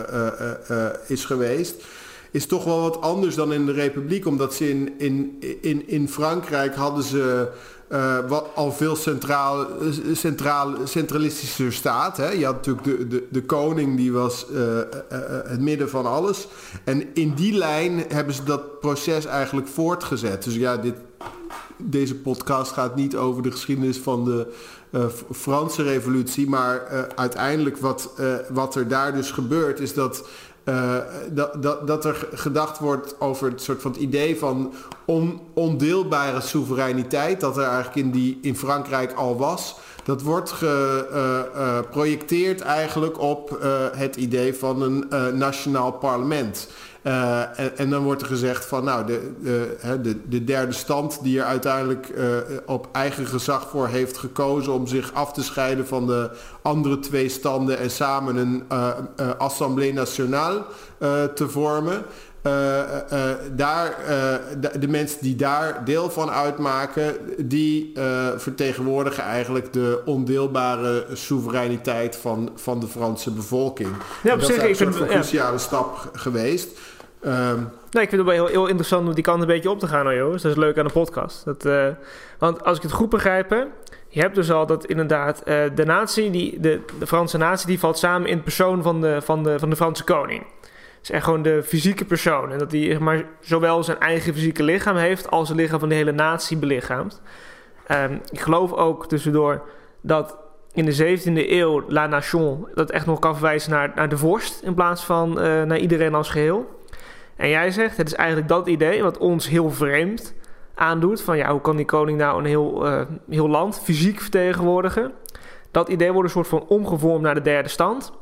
[0.70, 1.83] uh, is geweest,
[2.31, 6.09] is toch wel wat anders dan in de Republiek, omdat ze in, in, in, in
[6.09, 7.49] Frankrijk hadden ze
[7.93, 9.66] uh, wat al veel centraal,
[10.12, 12.16] centraal, centralistischer staat.
[12.16, 12.31] Hè?
[12.31, 14.59] Je had natuurlijk de, de, de koning, die was uh,
[15.45, 16.49] het midden van alles.
[16.85, 20.45] En in die lijn hebben ze dat proces eigenlijk voortgezet.
[20.45, 20.95] Dus ja, dit,
[21.76, 24.47] deze podcast gaat niet over de geschiedenis van de
[25.33, 26.49] Franse revolutie.
[26.49, 28.12] Maar uiteindelijk wat,
[28.51, 30.24] wat er daar dus gebeurt, is dat
[30.71, 30.95] uh,
[31.31, 34.73] dat, dat, dat er gedacht wordt over het soort van het idee van
[35.05, 39.77] on, ondeelbare soevereiniteit, dat er eigenlijk in, die, in Frankrijk al was.
[40.05, 43.59] Dat wordt geprojecteerd uh, uh, eigenlijk op
[43.97, 45.07] het idee van een
[45.39, 46.68] nationaal parlement.
[47.03, 51.38] Uh, en, dan wordt er gezegd van nou, de, de, de, de derde stand die
[51.38, 52.36] er uiteindelijk uh,
[52.66, 56.30] op eigen gezag voor heeft gekozen om zich af te scheiden van de
[56.62, 58.90] andere twee standen en samen een uh,
[59.38, 60.64] Assemblée Nationale
[61.34, 62.05] te vormen.
[63.53, 63.95] Daar,
[64.61, 67.93] de, de, mensen die daar deel van uitmaken, die
[68.36, 73.91] vertegenwoordigen eigenlijk de ondeelbare soevereiniteit van, van de Franse bevolking.
[74.22, 76.78] Ja, op zich is een cruciale stap geweest.
[77.26, 79.78] Um, nee, ik vind het wel heel, heel interessant om die kant een beetje op
[79.78, 80.43] te gaan, hoor, jongens.
[80.43, 81.45] Dat is leuk aan de podcast.
[81.45, 81.86] Dat, uh,
[82.38, 83.66] want als ik het goed begrijp,
[84.09, 87.78] je hebt dus al dat inderdaad uh, de natie, die, de, de Franse natie, die
[87.78, 90.47] valt samen in persoon van de, van de, van de Franse koning.
[91.03, 92.53] Is echt gewoon de fysieke persoon.
[92.53, 95.94] En dat hij maar, zowel zijn eigen fysieke lichaam heeft als het lichaam van de
[95.94, 97.22] hele natie belichaamt.
[97.90, 99.62] Um, ik geloof ook tussendoor
[100.01, 100.38] dat
[100.72, 104.62] in de 17e eeuw La Nation dat echt nog kan verwijzen naar, naar de vorst
[104.62, 106.78] in plaats van uh, naar iedereen als geheel.
[107.36, 110.34] En jij zegt, het is eigenlijk dat idee wat ons heel vreemd
[110.74, 111.22] aandoet.
[111.22, 115.12] Van ja, hoe kan die koning nou een heel, uh, heel land fysiek vertegenwoordigen?
[115.70, 118.12] Dat idee wordt een soort van omgevormd naar de derde stand.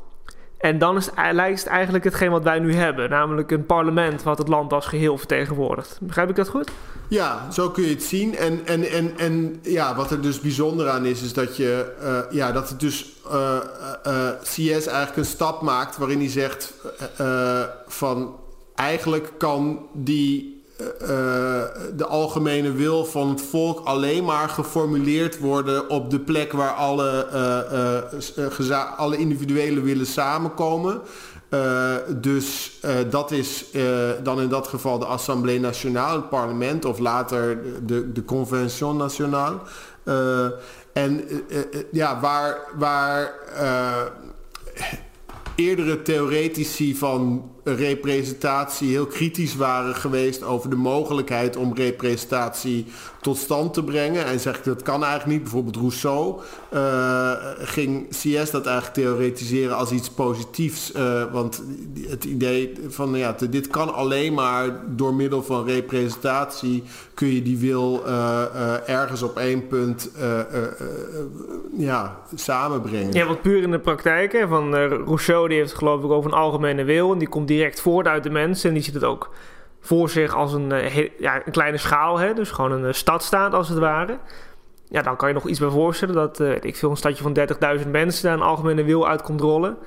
[0.59, 3.09] En dan is, lijkt het eigenlijk hetgeen wat wij nu hebben.
[3.09, 5.97] Namelijk een parlement wat het land als geheel vertegenwoordigt.
[6.01, 6.71] Begrijp ik dat goed?
[7.07, 8.37] Ja, zo kun je het zien.
[8.37, 12.37] En, en, en, en ja, wat er dus bijzonder aan is, is dat, je, uh,
[12.37, 13.57] ja, dat het dus uh,
[14.07, 16.73] uh, CS eigenlijk een stap maakt waarin hij zegt
[17.87, 18.35] van
[18.75, 20.58] eigenlijk kan die
[21.95, 27.27] de algemene wil van het volk alleen maar geformuleerd worden op de plek waar alle,
[28.97, 31.01] alle individuele willen samenkomen.
[31.49, 36.85] Uh, dus uh, dat is uh, dan in dat geval de Assemblée Nationale, het parlement,
[36.85, 39.57] of later de, de Convention Nationale.
[40.93, 41.23] en
[41.91, 43.33] ja, waar, waar
[45.55, 52.85] eerdere theoretici van representatie heel kritisch waren geweest over de mogelijkheid om representatie
[53.21, 54.25] tot stand te brengen.
[54.25, 55.43] En zeg ik dat kan eigenlijk niet.
[55.43, 56.39] Bijvoorbeeld Rousseau
[56.73, 60.91] uh, ging CS dat eigenlijk theoretiseren als iets positiefs.
[60.95, 61.63] Uh, want
[62.07, 67.57] het idee van ja, dit kan alleen maar door middel van representatie kun je die
[67.57, 70.11] wil uh, ergens op één punt
[71.77, 73.13] ja, samenbrengen.
[73.13, 74.31] Ja, wat puur in de praktijk.
[74.31, 77.11] Hè, van Rousseau die heeft geloof ik over een algemene wil.
[77.11, 78.67] En die komt direct voort uit de mensen.
[78.69, 79.33] En die ziet het ook
[79.79, 80.73] voor zich als een,
[81.19, 82.19] ja, een kleine schaal.
[82.19, 84.17] Hè, dus gewoon een stadstaat als het ware
[84.89, 87.37] ja, dan kan je nog iets bij voorstellen dat uh, ik veel een stadje van
[87.83, 89.77] 30.000 mensen daar een algemene wil uit komt rollen.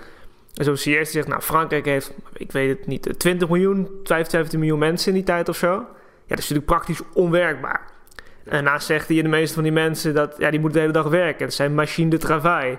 [0.54, 4.78] En zo CS zegt, nou Frankrijk heeft, ik weet het niet, 20 miljoen, 75 miljoen
[4.78, 5.68] mensen in die tijd of zo.
[5.68, 5.84] Ja,
[6.28, 7.90] dat is natuurlijk praktisch onwerkbaar.
[8.44, 11.02] En daarnaast zegt hij, de meeste van die mensen, dat, ja, die moeten de hele
[11.02, 11.46] dag werken.
[11.46, 12.78] Dat zijn machines de travail.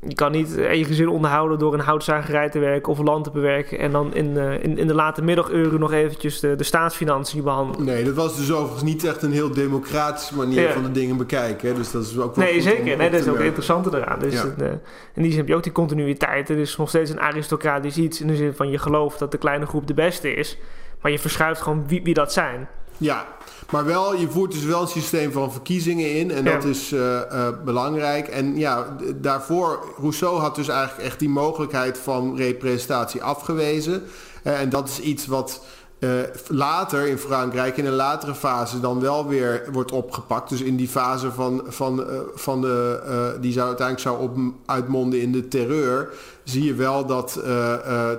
[0.00, 3.78] Je kan niet één gezin onderhouden door een houtzagerij te werken of land te bewerken.
[3.78, 7.84] En dan in, uh, in, in de late middaguren nog eventjes de, de staatsfinanciën behandelen.
[7.84, 10.72] Nee, dat was dus overigens niet echt een heel democratische manier ja.
[10.72, 11.68] van de dingen bekijken.
[11.68, 11.74] Hè?
[11.74, 12.96] Dus dat is ook wel Nee, zeker.
[12.96, 14.18] nee, dat is ook interessant eraan.
[14.18, 14.44] Dus ja.
[14.44, 14.68] het, uh,
[15.14, 16.48] in die zin heb je ook die continuïteit.
[16.48, 18.20] Het is nog steeds een aristocratisch iets.
[18.20, 20.58] In de zin van je gelooft dat de kleine groep de beste is.
[21.00, 22.68] Maar je verschuift gewoon wie, wie dat zijn.
[22.96, 23.26] Ja,
[23.70, 26.30] maar wel, je voert dus wel een systeem van verkiezingen in.
[26.30, 28.28] En dat is uh, uh, belangrijk.
[28.28, 34.02] En ja, daarvoor, Rousseau had dus eigenlijk echt die mogelijkheid van representatie afgewezen.
[34.44, 35.60] Uh, en dat is iets wat
[35.98, 36.10] uh,
[36.48, 40.48] later in Frankrijk, in een latere fase, dan wel weer wordt opgepakt.
[40.48, 44.36] Dus in die fase van, van, uh, van de, uh, die zou uiteindelijk zou op,
[44.66, 46.08] uitmonden in de terreur,
[46.44, 47.40] zie je wel dat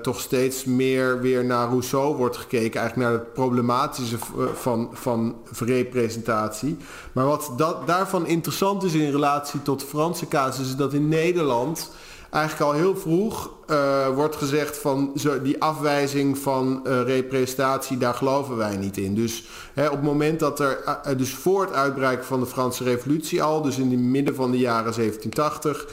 [0.02, 2.80] toch steeds meer weer naar Rousseau wordt gekeken.
[2.80, 4.18] Eigenlijk naar het problematische
[4.54, 6.78] van, van representatie.
[7.12, 11.08] Maar wat dat, daarvan interessant is in relatie tot de Franse casus, is dat in
[11.08, 11.92] Nederland
[12.38, 18.14] eigenlijk al heel vroeg uh, wordt gezegd van zo, die afwijzing van uh, representatie, daar
[18.14, 19.16] geloven wij niet in.
[19.16, 22.84] Dus hè, op het moment dat er, uh, dus voor het uitbreken van de Franse
[22.84, 25.88] revolutie al, dus in het midden van de jaren 1780,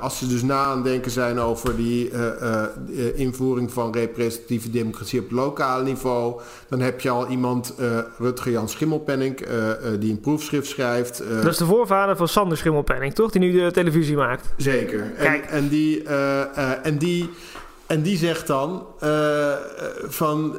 [0.00, 2.10] als ze dus na aan denken zijn over die
[3.14, 7.74] invoering van representatieve democratie op lokaal niveau, dan heb je al iemand,
[8.18, 9.46] Rutger Jan Schimmelpenning,
[9.98, 11.22] die een proefschrift schrijft.
[11.42, 13.30] dat is de voorvader van Sander Schimmelpenning, toch?
[13.30, 14.48] Die nu de televisie maakt.
[14.56, 15.00] Zeker.
[15.18, 15.44] Kijk.
[15.44, 16.02] En, en die,
[16.82, 17.30] en die die,
[17.86, 19.52] en die zegt dan uh,
[20.08, 20.58] van...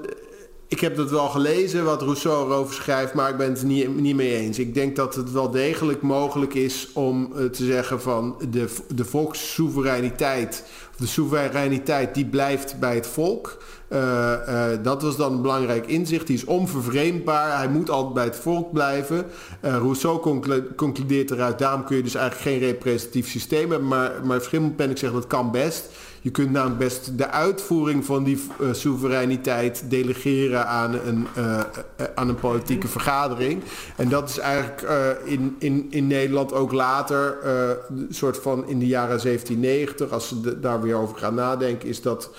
[0.72, 4.15] Ik heb dat wel gelezen, wat Rousseau erover schrijft, maar ik ben het niet, niet
[4.15, 4.59] mee eens.
[4.59, 9.05] Ik denk dat het wel degelijk mogelijk is om uh, te zeggen van de, de
[9.05, 10.63] volkssoevereiniteit,
[10.97, 13.57] de soevereiniteit die blijft bij het volk.
[13.89, 16.28] Uh, uh, dat was dan een belangrijk inzicht.
[16.28, 17.57] Die is onvervreemdbaar.
[17.57, 19.26] Hij moet altijd bij het volk blijven.
[19.61, 21.59] Rousseau conclu concludeert eruit.
[21.59, 23.88] Daarom kun je dus eigenlijk geen representatief systeem hebben.
[23.88, 25.89] Maar, maar Schimmelpenninck zegt dat kan best.
[26.24, 32.05] Je kunt namelijk best de uitvoering van die uh, soevereiniteit delegeren aan een, uh, uh,
[32.15, 33.63] aan een politieke vergadering.
[33.95, 34.88] En dat is eigenlijk
[35.26, 40.59] in, in, in Nederland ook later, een soort van in de jaren 1790, als ze
[40.59, 42.30] daar weer over gaan nadenken, is dat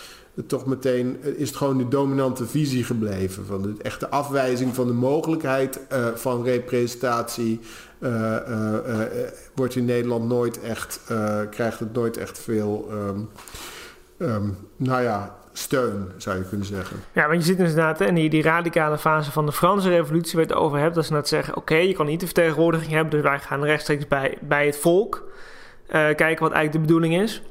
[0.47, 3.47] toch meteen is het gewoon de dominante visie gebleven.
[3.47, 5.80] Van de echte afwijzing van de mogelijkheid
[6.14, 7.61] van representatie.
[9.55, 11.01] Wordt in Nederland nooit echt,
[11.51, 13.28] krijgt het nooit echt veel, um,
[14.23, 16.97] um, nou ja, steun, zou je kunnen zeggen.
[17.12, 20.47] Ja, want je ziet inderdaad in die, die radicale fase van de Franse revolutie waar
[20.47, 22.93] je het over hebt, dat ze net zeggen, oké, okay, je kan niet de vertegenwoordiging
[22.93, 25.31] hebben, dus wij gaan rechtstreeks bij, bij het volk
[25.87, 27.43] kijken wat eigenlijk de bedoeling is.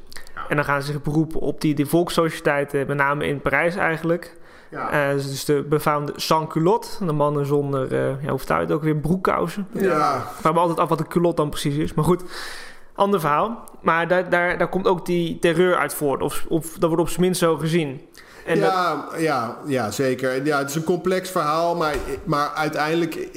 [0.50, 4.40] En dan gaan ze zich beroepen op die, die volkssociëteiten, met name in Parijs eigenlijk.
[4.70, 5.10] Ja.
[5.10, 7.06] Uh, dus de befaamde sans-culotte.
[7.06, 9.68] De mannen zonder, uh, ja, hoe vertaal je het ook weer, broekkousen.
[9.72, 10.16] Ja.
[10.16, 11.94] Ik vraag me altijd af wat een culotte dan precies is.
[11.94, 12.24] Maar goed,
[12.96, 13.64] ander verhaal.
[13.82, 16.22] Maar daar, daar, daar komt ook die terreur uit voort.
[16.22, 18.02] Of, of dat wordt op zijn minst zo gezien.
[18.46, 20.46] En ja, ja, ja, zeker.
[20.46, 23.28] Ja, het is een complex verhaal, maar, maar uiteindelijk,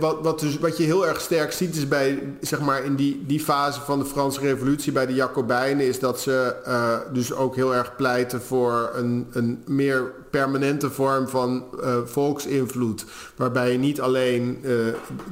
[0.00, 3.22] wat, wat, dus, wat je heel erg sterk ziet, is bij, zeg maar, in die,
[3.26, 7.56] die fase van de Franse Revolutie bij de Jacobijnen, is dat ze uh, dus ook
[7.56, 13.04] heel erg pleiten voor een, een meer permanente vorm van uh, volksinvloed.
[13.36, 14.70] Waarbij je niet alleen uh,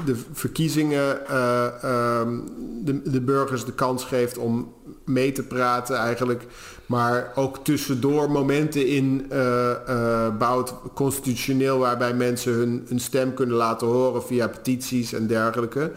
[0.05, 1.19] de verkiezingen
[2.85, 6.43] de, de burgers de kans geeft om mee te praten eigenlijk.
[6.93, 9.31] Maar ook tussendoor momenten in
[10.39, 15.91] bouwt constitutioneel waarbij mensen hun, hun stem kunnen laten horen via petities en dergelijke.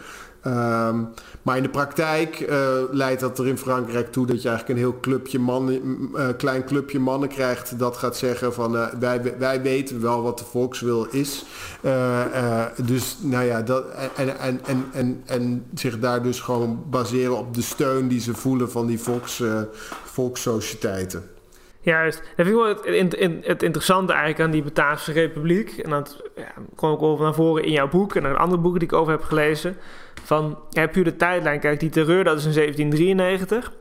[0.46, 1.08] Um,
[1.42, 2.58] maar in de praktijk uh,
[2.90, 6.64] leidt dat er in Frankrijk toe dat je eigenlijk een heel clubje mannen, uh, klein
[6.64, 11.06] clubje mannen krijgt dat gaat zeggen van uh, wij, wij weten wel wat de volkswil
[11.10, 11.44] is.
[12.84, 13.84] dus nou ja, dat,
[14.16, 14.60] en, en,
[14.92, 18.98] en, en, zich daar dus gewoon baseren op de steun die ze voelen van die
[18.98, 19.42] volks,
[20.04, 21.30] volkssociëteiten.
[21.80, 22.22] Juist.
[22.36, 25.78] Dat vind ik het, het, interessante eigenlijk aan die Bataafse Republiek.
[25.78, 28.80] En dat ja, kwam ook over naar voren in jouw boek en in andere boeken
[28.80, 29.76] die ik over heb gelezen.
[30.26, 31.60] Van, ja, puur de tijdlijn.
[31.60, 33.72] Kijk, die terreur dat is in 1793,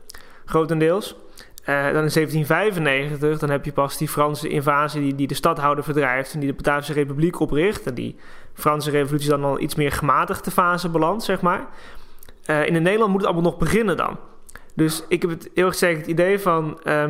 [0.46, 1.16] grotendeels.
[1.62, 5.84] Uh, dan in 1795, dan heb je pas die Franse invasie die, die de stadhouder
[5.84, 7.86] verdrijft en die de Bataafse Republiek opricht.
[7.86, 8.16] En die
[8.54, 11.68] Franse revolutie dan al iets meer gematigde fase belandt, zeg maar.
[12.50, 14.20] Uh, in Nederland moet het allemaal nog beginnen dan.
[14.76, 16.80] Dus ik heb het heel erg zeker het idee van...
[16.84, 17.04] Uh,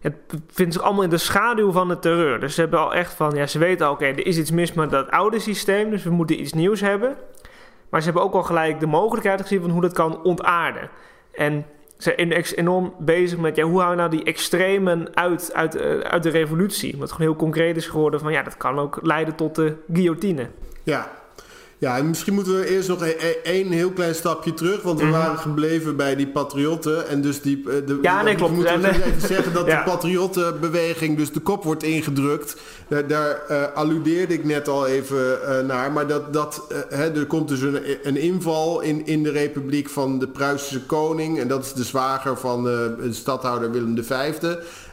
[0.00, 0.14] het
[0.50, 2.40] vindt zich allemaal in de schaduw van de terreur.
[2.40, 4.72] Dus ze hebben al echt van, ja, ze weten al, oké, er is iets mis
[4.72, 7.16] met dat oude systeem, dus we moeten iets nieuws hebben.
[7.90, 10.90] Maar ze hebben ook al gelijk de mogelijkheid gezien van hoe dat kan ontaarden.
[11.32, 11.66] En
[11.98, 15.98] ze zijn enorm bezig met, ja, hoe houden we nou die extremen uit, uit, uh,
[16.00, 16.98] uit de revolutie?
[16.98, 20.48] Wat gewoon heel concreet is geworden van, ja, dat kan ook leiden tot de guillotine.
[20.82, 21.10] Ja,
[21.80, 24.82] ja, en misschien moeten we eerst nog e-, e-, één heel klein stapje terug.
[24.82, 25.14] Want we mhm.
[25.18, 27.08] waren gebleven bij die patriotten.
[27.08, 27.62] En dus die.
[27.68, 28.52] Eh, de, ja, nee, klopt.
[28.52, 32.56] Moeten we even zeggen dat de patriottenbeweging dus de kop wordt ingedrukt.
[32.88, 35.92] Daar, daar uh, alludeerde ik net al even uh, naar.
[35.92, 40.18] Maar dat, dat hè, er komt dus een, een inval in, in de republiek van
[40.18, 41.38] de Pruisische koning.
[41.38, 44.32] En dat is de zwager van de stadhouder Willem V.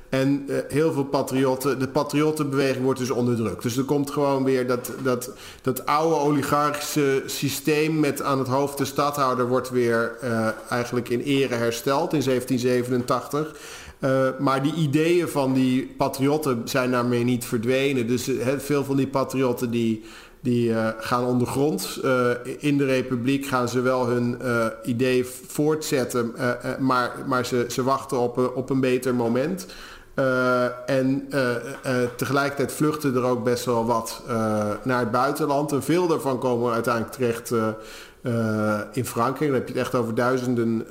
[0.09, 3.63] En uh, heel veel patriotten, de patriottenbeweging wordt dus onderdrukt.
[3.63, 5.31] Dus er komt gewoon weer dat, dat,
[5.61, 11.21] dat oude oligarchische systeem met aan het hoofd de stadhouder wordt weer uh, eigenlijk in
[11.21, 13.55] ere hersteld in 1787.
[13.99, 18.07] Uh, maar die ideeën van die patriotten zijn daarmee niet verdwenen.
[18.07, 20.03] Dus veel van die patriotten die,
[20.39, 21.99] die gaan ondergrond.
[22.59, 24.37] In de republiek gaan ze wel hun
[24.83, 26.35] idee voortzetten,
[26.79, 29.67] maar, maar ze, ze wachten op, op een beter moment.
[30.19, 34.23] Uh, en uh, uh, tegelijkertijd vluchten er ook best wel wat
[34.83, 35.71] naar het buitenland.
[35.71, 37.51] En veel daarvan komen uiteindelijk terecht
[38.91, 39.51] in Frankrijk.
[39.51, 40.85] Dan heb je het echt over duizenden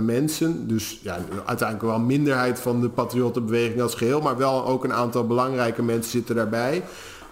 [0.00, 0.68] mensen.
[0.68, 4.20] Dus ja, uiteindelijk wel een minderheid van de patriottenbeweging als geheel.
[4.20, 6.82] Maar wel ook een aantal belangrijke mensen zitten daarbij.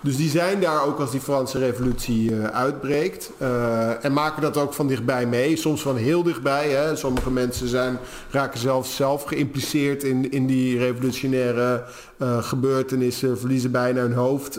[0.03, 3.31] Dus die zijn daar ook als die Franse revolutie uh, uitbreekt.
[3.39, 5.57] Uh, en maken dat ook van dichtbij mee.
[5.57, 6.71] Soms van heel dichtbij.
[6.71, 6.97] Hè.
[6.97, 7.99] Sommige mensen zijn,
[8.31, 11.85] raken zelfs zelf geïmpliceerd in, in die revolutionaire
[12.19, 13.39] uh, gebeurtenissen.
[13.39, 14.59] Verliezen bijna hun hoofd.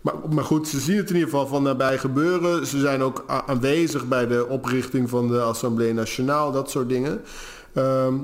[0.00, 2.66] maar, maar goed, ze zien het in ieder geval van nabij gebeuren.
[2.66, 6.52] Ze zijn ook aanwezig bij de oprichting van de Assemblée Nationale.
[6.52, 7.20] Dat soort dingen.
[7.72, 8.14] Ehm,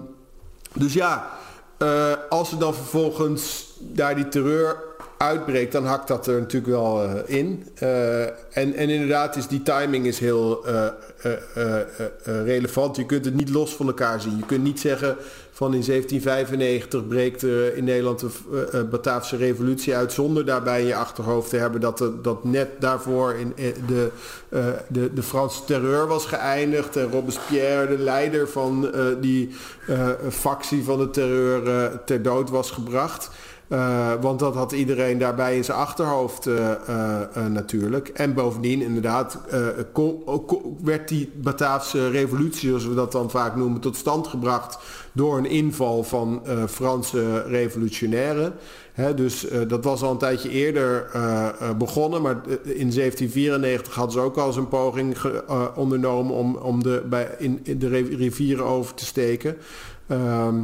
[0.74, 1.30] dus ja,
[2.28, 4.89] als er dan vervolgens daar die terreur
[5.22, 7.66] uitbreekt, dan hakt dat er natuurlijk wel uh, in.
[7.82, 10.86] Uh, en, en inderdaad is die timing is heel uh,
[12.24, 12.96] relevant.
[12.96, 14.36] Je kunt het niet los van elkaar zien.
[14.36, 15.16] Je kunt niet zeggen
[15.52, 17.42] van in 1795 breekt
[17.76, 20.12] in Nederland de Bataafse revolutie uit...
[20.12, 23.54] zonder daarbij in je achterhoofd te hebben dat, dat net daarvoor in,
[23.86, 24.10] de,
[24.88, 26.96] de, de Franse terreur was geëindigd...
[26.96, 29.54] en Robespierre, de leider van die
[30.30, 33.30] factie van de terreur, ter dood was gebracht...
[33.70, 38.08] Uh, want dat had iedereen daarbij in zijn achterhoofd uh, uh, natuurlijk.
[38.08, 39.38] En bovendien, inderdaad,
[40.82, 44.78] werd die Bataafse revolutie, zoals we dat dan vaak noemen, tot stand gebracht
[45.12, 48.52] door een inval van Franse revolutionairen.
[49.14, 51.10] Dus dat was al een tijdje eerder
[51.78, 55.16] begonnen, maar in 1794 hadden ze ook al een poging
[55.74, 59.56] ondernomen om, om de, bij, in de rivieren over te steken.
[60.06, 60.56] Ehm,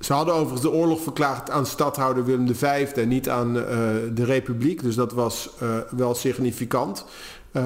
[0.00, 2.62] ze hadden overigens de oorlog verklaard aan stadhouder Willem V
[2.94, 3.64] en niet aan uh,
[4.14, 4.82] de Republiek.
[4.82, 7.04] Dus dat was uh, wel significant.
[7.52, 7.62] Uh,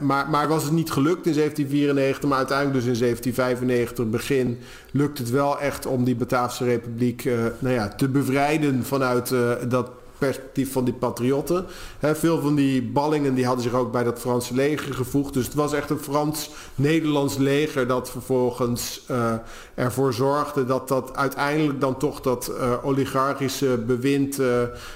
[0.00, 4.58] maar, maar was het niet gelukt in 1794, maar uiteindelijk dus in 1795 begin
[4.90, 7.24] lukt het wel echt om die Bataafse Republiek
[7.58, 9.34] nou ja, te bevrijden vanuit
[9.68, 11.66] dat perspectief van die patriotten.
[12.00, 15.34] veel van die ballingen die hadden zich ook bij dat Franse leger gevoegd.
[15.34, 19.32] Dus het was echt een Frans-Nederlands leger dat vervolgens uh,
[19.74, 24.40] ervoor zorgde dat dat uiteindelijk dan toch dat uh, oligarchische bewind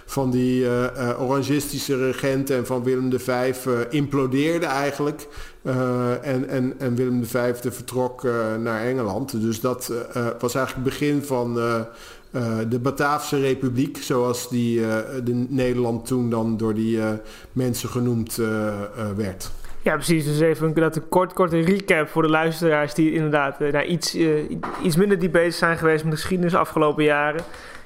[0.06, 0.66] van die
[1.18, 3.56] orangistische regenten en van Willem V
[3.90, 5.28] implodeerde eigenlijk.
[6.22, 8.22] en, en, en Willem V vertrok
[8.58, 9.40] naar Engeland.
[9.40, 9.92] Dus dat
[10.38, 11.58] was eigenlijk het begin van
[12.32, 17.10] uh, de Bataafse Republiek, zoals die, uh, de Nederland toen dan door die uh,
[17.52, 18.36] mensen genoemd
[19.16, 19.50] werd.
[19.82, 20.24] Ja, precies.
[20.24, 24.16] Dus even dat een kort, korte recap voor de luisteraars die inderdaad nou, iets,
[24.82, 27.40] iets minder die bezig zijn geweest met de geschiedenis de afgelopen jaren.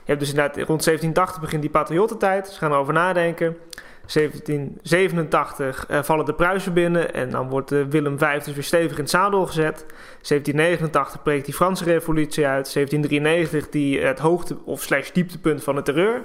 [0.06, 2.48] Je hebt dus inderdaad rond 1780 begint die patriottentijd.
[2.48, 3.56] Ze gaan erover nadenken.
[4.14, 8.96] 1787 uh, vallen de Pruisen binnen en dan wordt uh, Willem V dus weer stevig
[8.96, 9.84] in het zadel gezet.
[9.88, 12.72] 1789 breekt die Franse revolutie uit.
[12.72, 16.22] 1793 die, het hoogte- of slash dieptepunt van de terreur.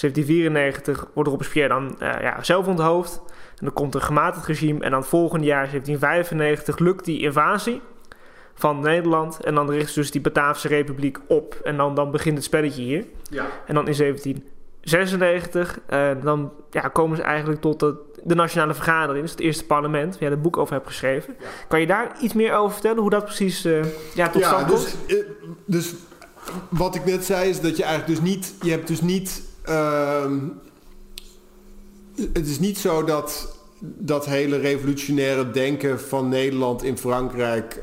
[0.00, 3.22] 1794 wordt Robespierre dan uh, ja, zelf onthoofd.
[3.26, 4.84] En dan komt een gematigd regime.
[4.84, 7.80] En dan volgend jaar, 1795, lukt die invasie
[8.54, 9.44] van Nederland.
[9.44, 11.54] En dan richt ze dus die Bataafse Republiek op.
[11.62, 13.04] En dan, dan begint het spelletje hier.
[13.30, 13.46] Ja.
[13.66, 14.44] En dan in 17
[14.80, 19.64] 96, uh, dan ja, komen ze eigenlijk tot de, de, Nationale Vergadering, dus het eerste
[19.64, 21.36] parlement, waar je het boek over hebt geschreven.
[21.68, 24.84] Kan je daar iets meer over vertellen, hoe dat precies uh, ja, tot stand dus,
[24.84, 24.96] komt?
[25.06, 25.24] Uh,
[25.64, 25.94] dus
[26.68, 30.32] wat ik net zei is dat je eigenlijk dus niet, je hebt dus niet, uh,
[32.32, 37.82] het is niet zo dat dat hele revolutionaire denken van Nederland in Frankrijk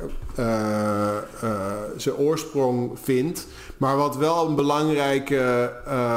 [1.96, 3.48] zijn oorsprong vindt.
[3.78, 5.74] Maar wat wel een belangrijke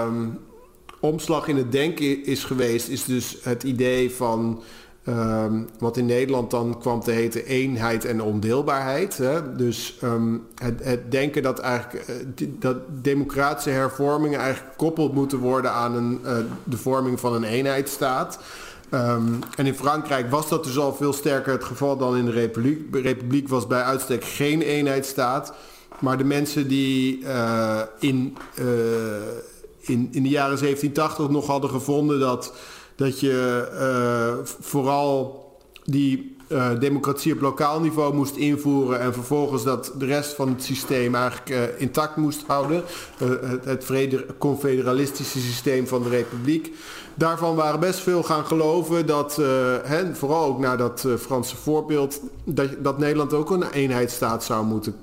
[0.06, 0.38] um,
[1.00, 4.62] omslag in het denken is geweest, is dus het idee van.
[5.08, 9.18] Um, wat in Nederland dan kwam te heten eenheid en ondeelbaarheid.
[9.18, 9.56] Hè?
[9.56, 15.72] Dus um, het, het, denken dat eigenlijk uh, dat democratische hervormingen eigenlijk gekoppeld moeten worden
[15.72, 18.38] aan een, uh, de vorming van een eenheidsstaat.
[18.94, 22.30] Um, en in Frankrijk was dat dus al veel sterker het geval dan in de
[22.30, 22.92] Republiek.
[22.92, 25.52] De Republiek was bij uitstek geen eenheidsstaat.
[25.98, 28.36] Maar de mensen die uh, in
[29.90, 32.54] in, in de jaren 1780 nog hadden gevonden dat,
[32.94, 35.48] dat je uh, vooral
[35.84, 40.62] die uh, democratie op lokaal niveau moest invoeren en vervolgens dat de rest van het
[40.62, 42.82] systeem eigenlijk uh, intact moest houden.
[43.64, 46.72] het, het confederalistische systeem van de republiek.
[47.14, 49.42] Daarvan waren best veel gaan geloven dat,
[50.12, 54.94] vooral ook naar dat Franse voorbeeld, dat, dat Nederland ook een eenheidsstaat zou moeten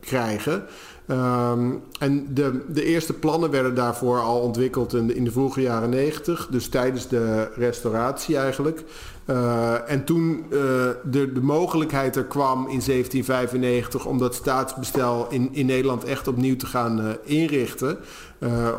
[0.00, 0.64] krijgen.
[1.10, 6.48] Um, en de, de eerste plannen werden daarvoor al ontwikkeld in de, vroege jaren 90,
[6.50, 8.84] dus tijdens de restauratie eigenlijk.
[9.26, 10.60] Uh, en toen uh,
[11.04, 16.56] de, de mogelijkheid er kwam in 1795 om dat staatsbestel in, in Nederland echt opnieuw
[16.56, 17.98] te gaan uh, inrichten.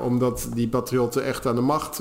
[0.04, 1.98] omdat die patriotten echt aan de macht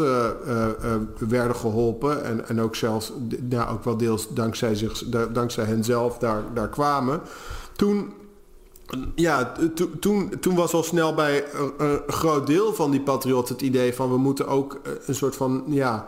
[1.18, 2.24] werden geholpen.
[2.24, 6.68] En, en ook zelfs, nou, ook wel deels dankzij, zich, dankzij hen zelf daar, daar
[6.68, 7.20] kwamen.
[7.76, 8.12] Toen
[9.14, 9.52] ja,
[10.00, 11.44] toen, toen was al snel bij
[11.78, 15.36] een, groot deel van die patriotten het idee van we moeten ook eh, een soort
[15.36, 16.06] van ja.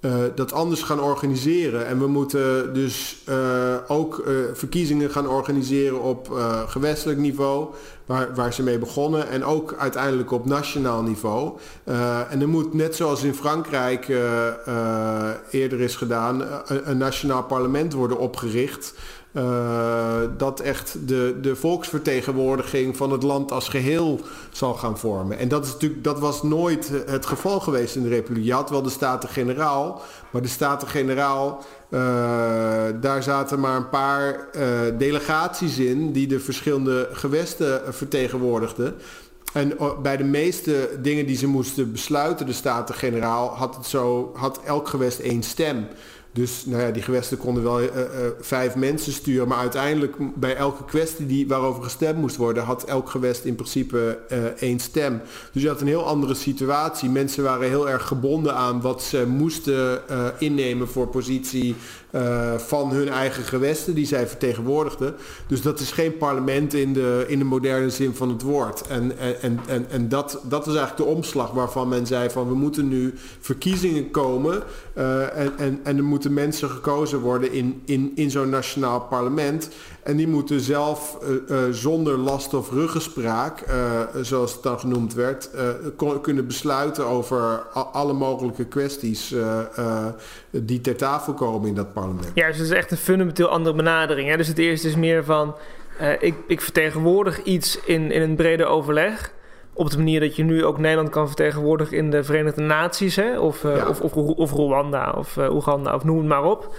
[0.00, 1.86] Uh, dat anders gaan organiseren.
[1.86, 4.22] En we moeten dus uh, ook
[4.52, 6.30] verkiezingen gaan organiseren op
[6.66, 7.66] gewestelijk niveau,
[8.34, 11.58] waar, ze mee begonnen, en ook uiteindelijk op nationaal niveau.
[12.30, 14.08] en er moet, net zoals in Frankrijk
[15.50, 18.94] eerder is gedaan, een nationaal parlement worden opgericht.
[19.32, 24.20] Uh, dat echt de, de volksvertegenwoordiging van het land als geheel
[24.52, 25.38] zal gaan vormen.
[25.38, 28.44] En dat, is natuurlijk, dat was nooit het geval geweest in de Republiek.
[28.44, 30.02] Je had wel de Staten-Generaal,
[30.32, 31.58] maar de Staten-Generaal,
[31.90, 32.00] uh,
[33.00, 34.62] daar zaten maar een paar uh,
[34.98, 38.94] delegaties in die de verschillende gewesten vertegenwoordigden.
[39.52, 39.72] En
[40.02, 45.18] bij de meeste dingen die ze moesten besluiten, de Staten-Generaal, had, zo, had elk gewest
[45.18, 45.86] één stem.
[46.38, 48.02] Dus nou ja, die gewesten konden wel uh, uh,
[48.40, 49.48] vijf mensen sturen.
[49.48, 52.62] Maar uiteindelijk bij elke kwestie die, waarover gestemd moest worden...
[52.62, 55.20] had elk gewest in principe uh, één stem.
[55.52, 57.10] Dus je had een heel andere situatie.
[57.10, 60.00] Mensen waren heel erg gebonden aan wat ze moesten
[60.38, 61.74] innemen voor positie...
[62.56, 65.14] van hun eigen gewesten die zij vertegenwoordigden.
[65.46, 68.86] Dus dat is geen parlement in de, in de moderne zin van het woord.
[68.86, 72.48] En, en, en, en dat, dat eigenlijk de omslag waarvan men zei van...
[72.48, 74.62] we moeten nu verkiezingen komen...
[75.34, 79.70] en, en, en er moeten mensen gekozen worden in, in, in zo'n nationaal parlement.
[80.02, 85.14] En die moeten zelf uh, uh, zonder last of ruggespraak, uh, zoals het dan genoemd
[85.14, 85.50] werd,
[86.22, 87.58] kunnen besluiten over
[87.92, 89.34] alle mogelijke kwesties
[90.50, 92.30] die ter tafel komen in dat parlement.
[92.34, 94.28] Ja, dus het is echt een fundamenteel andere benadering.
[94.28, 94.36] Hè?
[94.36, 95.54] Dus het eerste is meer van,
[96.20, 99.32] ik, ik vertegenwoordig iets in, in een breder overleg
[99.78, 103.38] Op de manier dat je nu ook Nederland kan vertegenwoordigen in de Verenigde Naties, hè?
[103.38, 106.74] Of, uh, of, of, of, Rwanda of uh, Oeganda, of noem het maar op.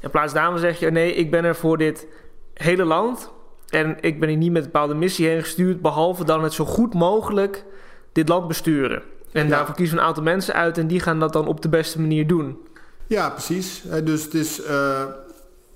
[0.00, 2.06] In plaats daarvan zeg je: nee, ik ben er voor dit
[2.54, 3.30] hele land.
[3.68, 6.64] En ik ben hier niet met een bepaalde missie heen gestuurd, behalve dan het zo
[6.64, 7.64] goed mogelijk
[8.12, 9.02] dit land besturen.
[9.32, 11.68] En daarvoor kiezen we een aantal mensen uit en die gaan dat dan op de
[11.68, 12.58] beste manier doen.
[13.06, 13.82] Ja, precies.
[14.04, 15.02] Dus het is uh,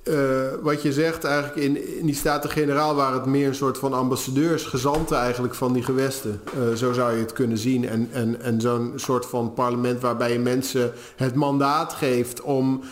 [0.09, 0.17] uh,
[0.63, 5.17] wat je zegt eigenlijk in, die Staten-Generaal waren het meer een soort van ambassadeurs, gezanten
[5.17, 6.41] eigenlijk van die gewesten.
[6.59, 7.89] Uh, zo zou je het kunnen zien.
[7.89, 12.83] En, en, en zo'n soort van parlement waarbij je mensen het mandaat geeft om,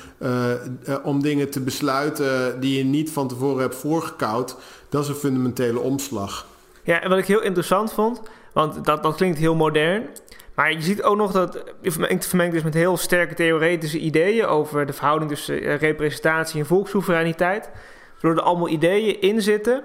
[1.03, 4.57] om dingen te besluiten die je niet van tevoren hebt voorgekoud.
[4.89, 6.47] Dat is een fundamentele omslag.
[6.83, 8.21] Ja, en wat ik heel interessant vond,
[8.53, 10.03] want dat, dat klinkt heel modern.
[10.55, 14.87] Maar je ziet ook nog dat het vermengd is met heel sterke theoretische ideeën over
[14.87, 17.71] de verhouding tussen eh, representatie en volkssoevereiniteit.
[18.13, 19.83] Waardoor er allemaal ideeën in zitten.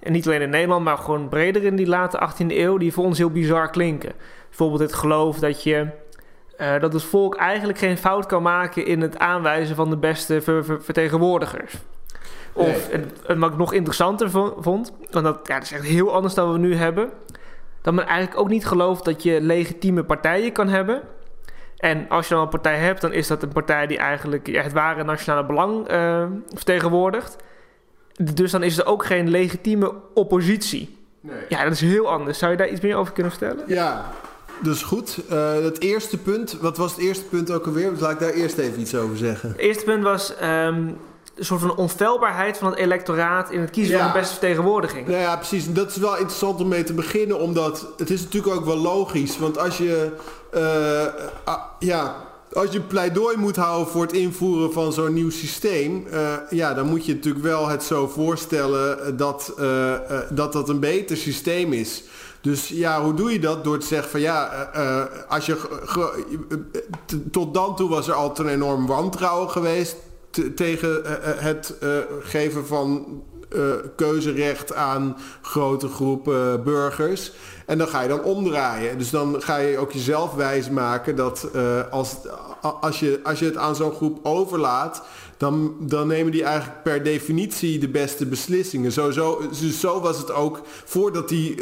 [0.00, 3.04] En niet alleen in Nederland, maar gewoon breder in die late 18e eeuw, die voor
[3.04, 4.12] ons heel bizar klinken.
[4.48, 5.86] Bijvoorbeeld het geloof dat je.
[6.60, 10.42] Uh, dat het volk eigenlijk geen fout kan maken in het aanwijzen van de beste
[10.80, 11.74] vertegenwoordigers.
[12.52, 12.88] Of,
[13.26, 16.52] en, wat ik nog interessanter vond, want dat, ja, dat is echt heel anders dan
[16.52, 17.10] we nu hebben
[17.82, 21.02] dat men eigenlijk ook niet gelooft dat je legitieme partijen kan hebben.
[21.76, 24.72] En als je dan een partij hebt, dan is dat een partij die eigenlijk het
[24.72, 26.24] ware nationale belang uh,
[26.54, 27.36] vertegenwoordigt.
[28.22, 30.98] Dus dan is er ook geen legitieme oppositie.
[31.20, 31.40] Nee.
[31.48, 32.38] Ja, dat is heel anders.
[32.38, 33.64] Zou je daar iets meer over kunnen vertellen?
[33.66, 34.10] Ja,
[34.62, 35.18] dus goed.
[35.30, 37.92] Uh, het eerste punt, wat was het eerste punt ook alweer?
[37.98, 39.48] Laat ik daar eerst even iets over zeggen.
[39.48, 40.96] Het eerste punt was um,
[41.40, 45.06] een soort van onfeilbaarheid van het electoraat in het kiezen van de beste vertegenwoordiging.
[45.06, 45.72] Nou ja, precies.
[45.72, 49.38] dat is wel interessant om mee te beginnen, omdat het is natuurlijk ook wel logisch.
[49.38, 50.10] Want als je,
[50.54, 52.16] uh, ja,
[52.52, 56.86] als je pleidooi moet houden voor het invoeren van zo'n nieuw systeem, uh, ja, dan
[56.86, 59.94] moet je natuurlijk wel het zo voorstellen dat, uh,
[60.30, 62.02] dat dat een beter systeem is.
[62.40, 63.64] Dus ja, hoe doe je dat?
[63.64, 65.56] Door te zeggen van ja, uh, als je.
[67.30, 69.96] tot dan toe was er altijd een enorm wantrouwen geweest
[70.54, 73.22] tegen uh, het uh, geven van
[73.96, 77.32] keuzerecht aan grote groepen burgers.
[77.66, 78.98] En dan ga je dan omdraaien.
[78.98, 81.48] Dus dan ga je ook jezelf wijsmaken dat
[81.90, 82.16] als,
[82.60, 85.02] als, je, als je het aan zo'n groep overlaat,
[85.36, 88.92] dan, dan nemen die eigenlijk per definitie de beste beslissingen.
[88.92, 91.54] Zo, zo, dus was het ook voordat die,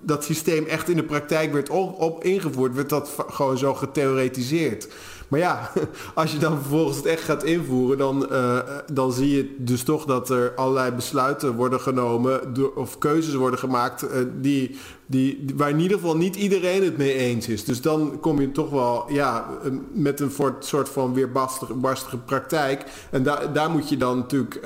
[0.00, 4.88] dat systeem echt in de praktijk werd op, op ingevoerd, werd dat gewoon zo getheoretiseerd.
[5.30, 5.70] Maar ja,
[6.14, 8.58] als je dan vervolgens het echt gaat invoeren, dan, uh,
[8.92, 13.58] dan zie je dus toch dat er allerlei besluiten worden genomen door, of keuzes worden
[13.58, 14.10] gemaakt uh,
[14.40, 17.64] die, die, waar in ieder geval niet iedereen het mee eens is.
[17.64, 19.48] Dus dan kom je toch wel ja,
[19.92, 22.84] met een soort van weerbarstige praktijk.
[23.10, 24.60] En daar daar moet je dan natuurlijk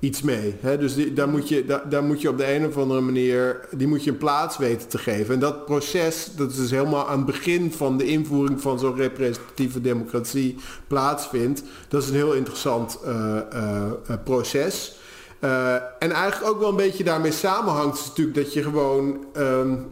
[0.00, 0.54] iets mee.
[0.60, 0.78] Hè?
[0.78, 3.86] Dus daar, moet je, daar, daar, moet je op de een of andere manier, die
[3.86, 5.34] moet je een plaats weten te geven.
[5.34, 8.96] En dat proces, dat is dus helemaal aan het begin van de invoering van zo'n
[8.96, 11.62] representatieve democratie plaatsvindt.
[11.88, 13.92] Dat is een heel interessant uh, uh,
[14.24, 14.98] proces.
[15.40, 19.86] Uh, en eigenlijk ook wel een beetje daarmee samenhangt is natuurlijk dat je gewoon, um,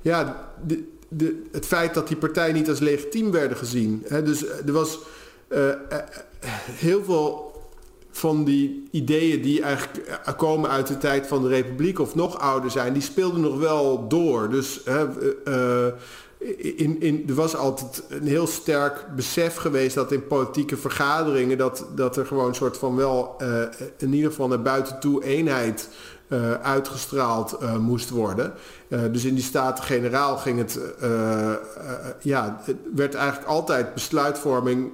[0.00, 0.46] ja,
[1.08, 4.04] de, het feit dat die partijen niet als legitiem werden gezien.
[4.08, 4.22] Hè?
[4.22, 4.98] Dus er was
[6.72, 7.47] heel veel
[8.18, 12.38] van die ideeën die eigenlijk eh, komen uit de tijd van de Republiek of nog
[12.38, 14.50] ouder zijn, die speelden nog wel door.
[14.50, 15.86] Dus uh,
[16.56, 21.86] in, in, er was altijd een heel sterk besef geweest dat in politieke vergaderingen dat,
[21.94, 23.36] dat er gewoon een soort van wel
[23.98, 25.88] in ieder geval naar buiten toe eenheid
[26.62, 28.52] uitgestraald moest worden.
[28.88, 30.80] Dus in die Staten-Generaal ging het,
[32.20, 34.90] ja, het werd eigenlijk altijd besluitvorming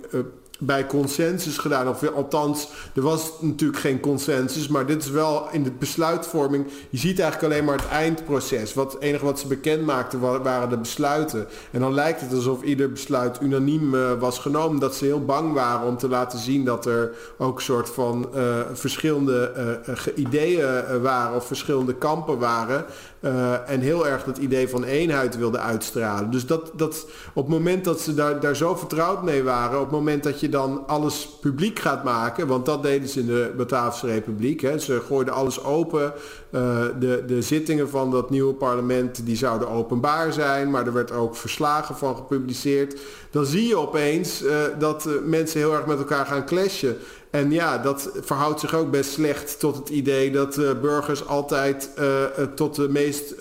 [0.66, 1.88] bij consensus gedaan.
[1.88, 4.68] Of althans, er was natuurlijk geen consensus.
[4.68, 6.66] Maar dit is wel in de besluitvorming.
[6.90, 8.74] Je ziet eigenlijk alleen maar het eindproces.
[8.74, 11.46] Wat, het enige wat ze bekend maakten waren de besluiten.
[11.70, 14.80] En dan lijkt het alsof ieder besluit unaniem uh, was genomen.
[14.80, 18.60] Dat ze heel bang waren om te laten zien dat er ook soort van uh,
[18.72, 19.52] verschillende
[19.88, 21.36] uh, ideeën waren.
[21.36, 22.84] Of verschillende kampen waren.
[23.24, 26.30] Uh, en heel erg dat idee van eenheid wilde uitstralen.
[26.30, 29.84] Dus dat, dat op het moment dat ze daar, daar zo vertrouwd mee waren, op
[29.84, 33.52] het moment dat je dan alles publiek gaat maken, want dat deden ze in de
[33.56, 34.60] Bataafse Republiek.
[34.60, 34.78] Hè.
[34.78, 36.12] Ze gooiden alles open.
[36.50, 41.12] Uh, de, de zittingen van dat nieuwe parlement die zouden openbaar zijn, maar er werd
[41.12, 43.00] ook verslagen van gepubliceerd.
[43.30, 46.96] Dan zie je opeens uh, dat mensen heel erg met elkaar gaan clashen.
[47.34, 51.90] En ja, dat verhoudt zich ook best slecht tot het idee dat uh, burgers altijd
[51.98, 53.34] uh, uh, tot de meest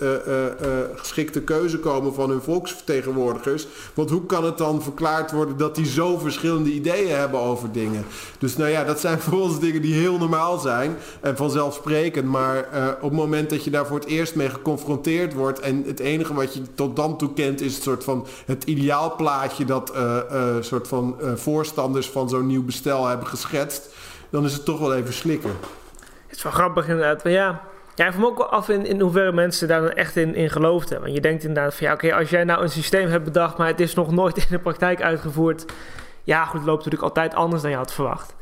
[0.96, 3.68] geschikte keuze komen van hun volksvertegenwoordigers.
[3.94, 8.06] Want hoe kan het dan verklaard worden dat die zo verschillende ideeën hebben over dingen?
[8.38, 12.28] Dus nou ja, dat zijn voor ons dingen die heel normaal zijn en vanzelfsprekend.
[12.28, 12.68] Maar
[13.02, 16.34] op het moment dat je daar voor het eerst mee geconfronteerd wordt en het enige
[16.34, 19.94] wat je tot dan toe kent is het soort van het ideaalplaatje dat
[20.60, 23.83] soort van voorstanders van zo'n nieuw bestel hebben geschetst
[24.34, 25.50] dan is het toch wel even slikken.
[26.28, 27.24] Het is wel grappig inderdaad.
[27.24, 27.62] Maar ja,
[27.96, 30.50] ja, ik me ook wel af in, in hoeverre mensen daar dan echt in, in
[30.50, 31.02] geloofden.
[31.02, 33.68] Want je denkt inderdaad van ja, oké, als jij nou een systeem hebt bedacht, maar
[33.68, 35.66] het is nog nooit in de praktijk uitgevoerd.
[36.24, 38.36] Ja, goed, het loopt natuurlijk altijd anders dan je had verwacht.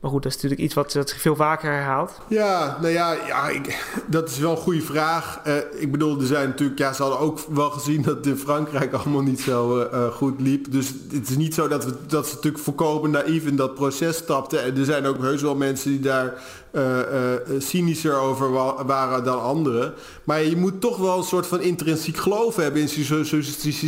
[0.00, 2.12] Maar goed, dat is natuurlijk iets wat, zich veel vaker herhaalt.
[2.28, 5.40] Ja, nou ja, ja ik, dat is wel een goede vraag.
[5.46, 8.36] Uh, ik bedoel, er zijn natuurlijk, ja, ze hadden ook wel gezien dat het in
[8.36, 10.72] Frankrijk allemaal niet zo uh, goed liep.
[10.72, 14.16] Dus het is niet zo dat, we, dat ze natuurlijk voorkomen naïef in dat proces
[14.16, 14.62] stapten.
[14.62, 16.42] En er zijn ook heus wel mensen die daar
[16.72, 18.52] uh, cynischer over
[18.86, 19.94] waren dan anderen.
[20.24, 23.42] Maar je moet toch wel een soort van intrinsiek geloof hebben in zo'n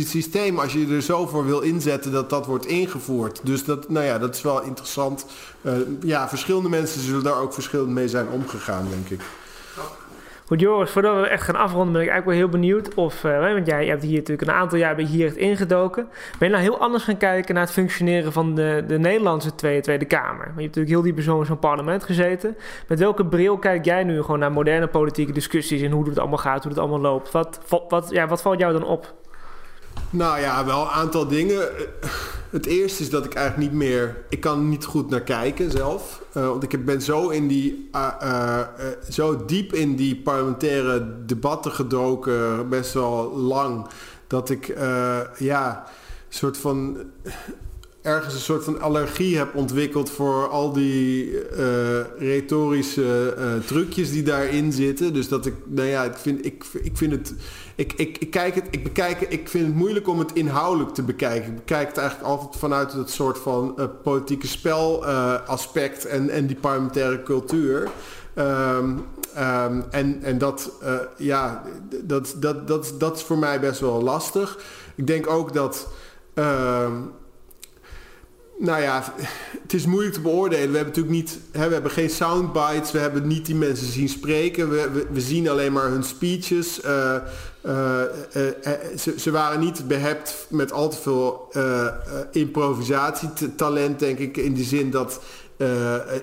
[0.05, 0.59] systeem.
[0.59, 3.39] Als je er zo voor wil inzetten dat dat wordt ingevoerd.
[3.43, 5.25] Dus dat, nou ja, dat is wel interessant.
[5.61, 9.21] Uh, ja, verschillende mensen zullen daar ook verschillend mee zijn omgegaan, denk ik.
[10.51, 13.53] Goed, Joris, voordat we echt gaan afronden, ben ik eigenlijk wel heel benieuwd of, uh,
[13.53, 16.07] want jij hebt hier natuurlijk een aantal jaar bij hier echt ingedoken.
[16.39, 19.81] Ben je nou heel anders gaan kijken naar het functioneren van de, de Nederlandse Tweede,
[19.81, 20.27] Tweede Kamer?
[20.27, 22.57] Want je hebt natuurlijk heel die persoon in zo'n parlement gezeten.
[22.87, 26.37] Met welke bril kijk jij nu gewoon naar moderne politieke discussies en hoe het allemaal
[26.37, 27.31] gaat, hoe het allemaal loopt?
[27.31, 29.13] Wat, wat, ja, wat valt jou dan op?
[30.09, 31.69] Nou ja, wel een aantal dingen.
[32.49, 34.17] Het eerste is dat ik eigenlijk niet meer...
[34.29, 36.21] Ik kan niet goed naar kijken zelf.
[36.37, 38.59] Uh, want ik ben zo, in die, uh, uh,
[39.09, 43.87] zo diep in die parlementaire debatten gedoken, best wel lang,
[44.27, 44.75] dat ik
[45.37, 45.87] ja,
[46.29, 46.97] soort van
[48.01, 51.37] ergens een soort van allergie heb ontwikkeld voor al die
[52.17, 53.33] retorische
[53.65, 55.13] trucjes die daarin zitten.
[55.13, 57.33] Dus dat ik, nou ja, ik vind, ik, ik vind het
[57.81, 61.49] ik, ik, kijk het, ik, bekijk, ik vind het moeilijk om het inhoudelijk te bekijken.
[61.49, 66.47] Ik bekijk het eigenlijk altijd vanuit het soort van uh, politieke spelaspect uh, en, en
[66.47, 67.89] die parlementaire cultuur.
[68.35, 69.05] Um,
[69.37, 71.63] um, en, en dat, uh, ja,
[72.03, 74.59] dat, dat, dat, dat is voor mij best wel lastig.
[74.95, 75.87] Ik denk ook dat.
[76.35, 76.91] Uh,
[78.57, 79.13] nou ja,
[79.61, 80.71] het is moeilijk te beoordelen.
[80.71, 84.09] We hebben natuurlijk niet, hè, we hebben geen soundbites, we hebben niet die mensen zien
[84.09, 84.69] spreken.
[84.69, 86.81] We, we, zien alleen maar hun speeches.
[87.65, 88.01] Uh,
[88.35, 91.51] uh, ze, ze, waren niet behept met al te veel
[92.31, 94.37] improvisatietalent, denk ik.
[94.37, 95.19] In die zin dat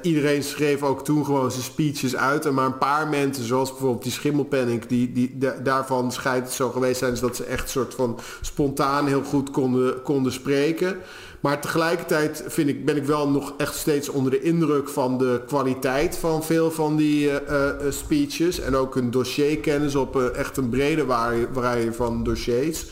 [0.02, 2.46] iedereen schreef ook toen gewoon zijn speeches uit.
[2.46, 6.70] En maar een paar mensen, zoals bijvoorbeeld die Schimmelpenning, die, die, daarvan schijnt het zo
[6.70, 10.96] geweest zijn dat ze echt soort van spontaan heel goed konden, konden spreken.
[11.40, 15.40] Maar tegelijkertijd vind ik, ben ik wel nog echt steeds onder de indruk van de
[15.46, 18.60] kwaliteit van veel van die uh, uh, speeches.
[18.60, 21.04] En ook een dossierkennis op echt een brede
[21.52, 22.86] waarde van dossiers.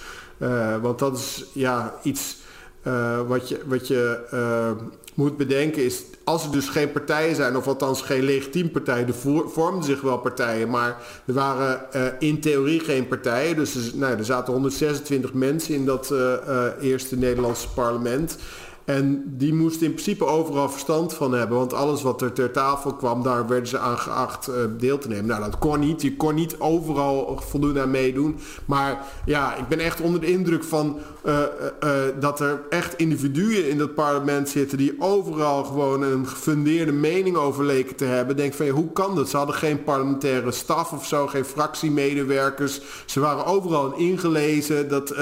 [0.82, 2.36] want dat is ja, iets
[3.26, 4.18] wat je, wat je
[5.16, 9.14] moet bedenken is, als er dus geen partijen zijn, of althans geen legitiem partijen, er
[9.48, 13.56] vormden zich wel partijen, maar er waren uh, in theorie geen partijen.
[13.56, 18.38] Dus er, nou, er zaten 126 mensen in dat uh, uh, eerste Nederlandse parlement.
[18.84, 21.58] En die moesten in principe overal verstand van hebben.
[21.58, 25.26] Want alles wat er ter tafel kwam, daar werden ze aan geacht deel te nemen.
[25.26, 26.02] Nou, dat kon niet.
[26.02, 28.38] Je kon niet overal voldoende aan meedoen.
[28.64, 31.38] Maar ja, ik ben echt onder de indruk van uh,
[31.84, 37.36] uh, dat er echt individuen in dat parlement zitten die overal gewoon een gefundeerde mening
[37.36, 38.36] over leken te hebben.
[38.36, 39.28] Denk van hoe kan dat?
[39.28, 42.80] Ze hadden geen parlementaire staf of zo, geen fractiemedewerkers.
[43.06, 44.88] Ze waren overal ingelezen.
[44.88, 45.14] Dat,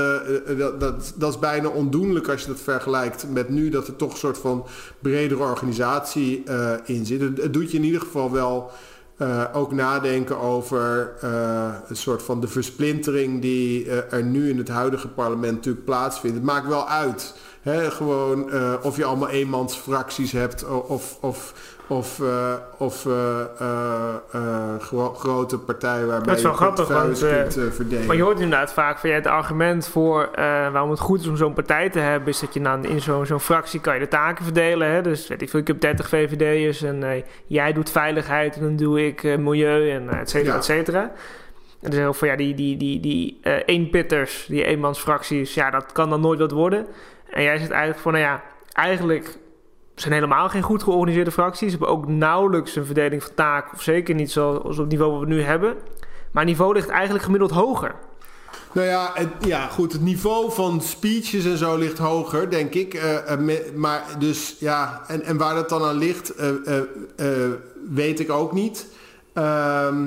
[0.58, 4.18] dat, dat, is bijna ondoenlijk als je dat vergelijkt met nu dat er toch een
[4.18, 4.66] soort van
[5.00, 6.42] bredere organisatie
[6.84, 7.20] in zit.
[7.20, 8.70] Het, doet je in ieder geval wel
[9.18, 14.68] uh, ook nadenken over uh, een soort van de versplintering die er nu in het
[14.68, 16.36] huidige parlement natuurlijk plaatsvindt.
[16.36, 17.34] Het maakt wel uit.
[17.64, 17.90] Hè?
[17.90, 18.50] Gewoon
[18.82, 21.52] of je allemaal eenmansfracties hebt of, of
[21.86, 23.40] of, uh, of uh,
[24.78, 28.06] gro grote partijen waarbij dat is wel je grappig, want, kunt verdelen.
[28.06, 30.28] Maar je hoort inderdaad vaak van ja, het argument voor
[30.72, 33.26] waarom het goed is om zo'n partij te hebben, is dat je dan in zo'n
[33.26, 34.90] zo'n fractie kan je de taken verdelen.
[34.90, 35.02] Hè?
[35.02, 39.06] Dus weet ik veel, ik heb 30 VVD'ers en jij doet veiligheid en dan doe
[39.06, 40.58] ik milieu en et cetera, ja.
[40.58, 41.02] et cetera.
[41.02, 46.10] En dan zeggen van ja, die, die, die, die eenpitters, die eenmansfracties, ja, dat kan
[46.10, 46.86] dan nooit wat worden.
[47.34, 49.38] En jij zegt eigenlijk van nou ja, eigenlijk
[49.94, 51.72] zijn helemaal geen goed georganiseerde fracties.
[51.72, 55.12] Ze hebben ook nauwelijks een verdeling van taak, of zeker niet zoals op het niveau
[55.12, 55.74] wat we nu hebben.
[56.30, 57.94] Maar het niveau ligt eigenlijk gemiddeld hoger.
[58.72, 59.92] Nou ja, ja, goed.
[59.92, 62.94] Het niveau van speeches en zo ligt hoger, denk ik.
[62.94, 66.34] Uh, maar dus ja, en, en waar dat dan aan ligt,
[67.90, 68.86] weet ik ook niet.
[69.32, 70.06] Ehm,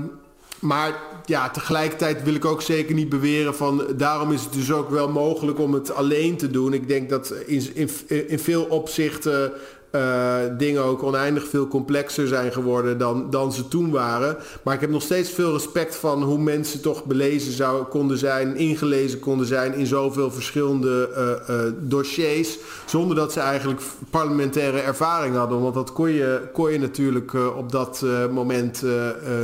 [0.59, 0.93] maar
[1.27, 3.87] ja, tegelijkertijd wil ik ook zeker niet beweren van...
[3.97, 6.73] daarom is het dus ook wel mogelijk om het alleen te doen.
[6.73, 7.89] Ik denk dat in, in,
[8.27, 9.51] in veel opzichten
[9.97, 14.37] uh, dingen ook oneindig veel complexer zijn geworden dan, dan ze toen waren.
[14.63, 18.55] Maar ik heb nog steeds veel respect van hoe mensen toch belezen zou, konden zijn,
[18.55, 21.09] ingelezen konden zijn in zoveel verschillende
[21.49, 22.57] uh, uh, dossiers.
[22.85, 25.61] Zonder dat ze eigenlijk parlementaire ervaring hadden.
[25.61, 28.83] Want dat kon je, kon je natuurlijk op dat moment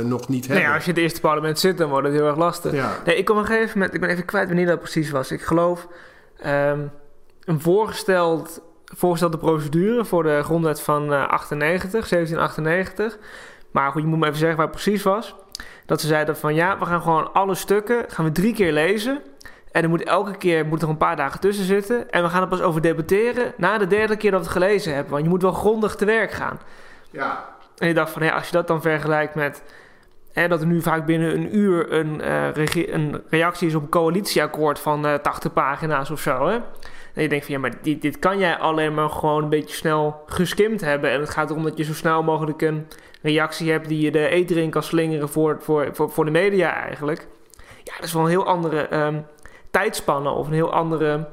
[0.04, 0.64] nog niet hebben.
[0.64, 2.72] Nee, als je het eerste parlement zit, dan wordt het heel erg lastig.
[2.72, 2.98] Ja.
[3.04, 5.30] Nee, ik kom nog even met, ik ben even kwijt wanneer dat precies was.
[5.30, 5.86] Ik geloof
[6.46, 6.90] um,
[7.44, 13.18] een voorgesteld voorgestelde procedure voor de grondwet van 98, eh, 1798.
[13.70, 15.34] Maar goed, je moet me even zeggen waar het precies was.
[15.86, 19.22] Dat ze zeiden van ja, we gaan gewoon alle stukken gaan we drie keer lezen.
[19.70, 22.10] En er moet elke keer moet er een paar dagen tussen zitten.
[22.10, 24.94] En we gaan er pas over debatteren na de derde keer dat we het gelezen
[24.94, 25.12] hebben.
[25.12, 26.60] Want je moet wel grondig te werk gaan.
[27.10, 27.44] Ja.
[27.78, 29.62] En je dacht van ja, als je dat dan vergelijkt met
[30.34, 34.78] dat er nu vaak binnen een uur een, uh, een reactie is op een coalitieakkoord
[34.78, 36.46] van uh, eh, 80 pagina's of zo.
[36.46, 36.58] Hè?
[37.14, 39.74] En je denkt van ja, maar dit, dit kan jij alleen maar gewoon een beetje
[39.74, 41.10] snel geskimd hebben.
[41.10, 42.86] En het gaat erom dat je zo snel mogelijk een
[43.22, 47.26] reactie hebt die je de eten kan slingeren voor, voor, voor, voor de media eigenlijk.
[47.82, 49.26] Ja, dat is wel een heel andere um,
[49.70, 51.28] tijdspanne of een heel andere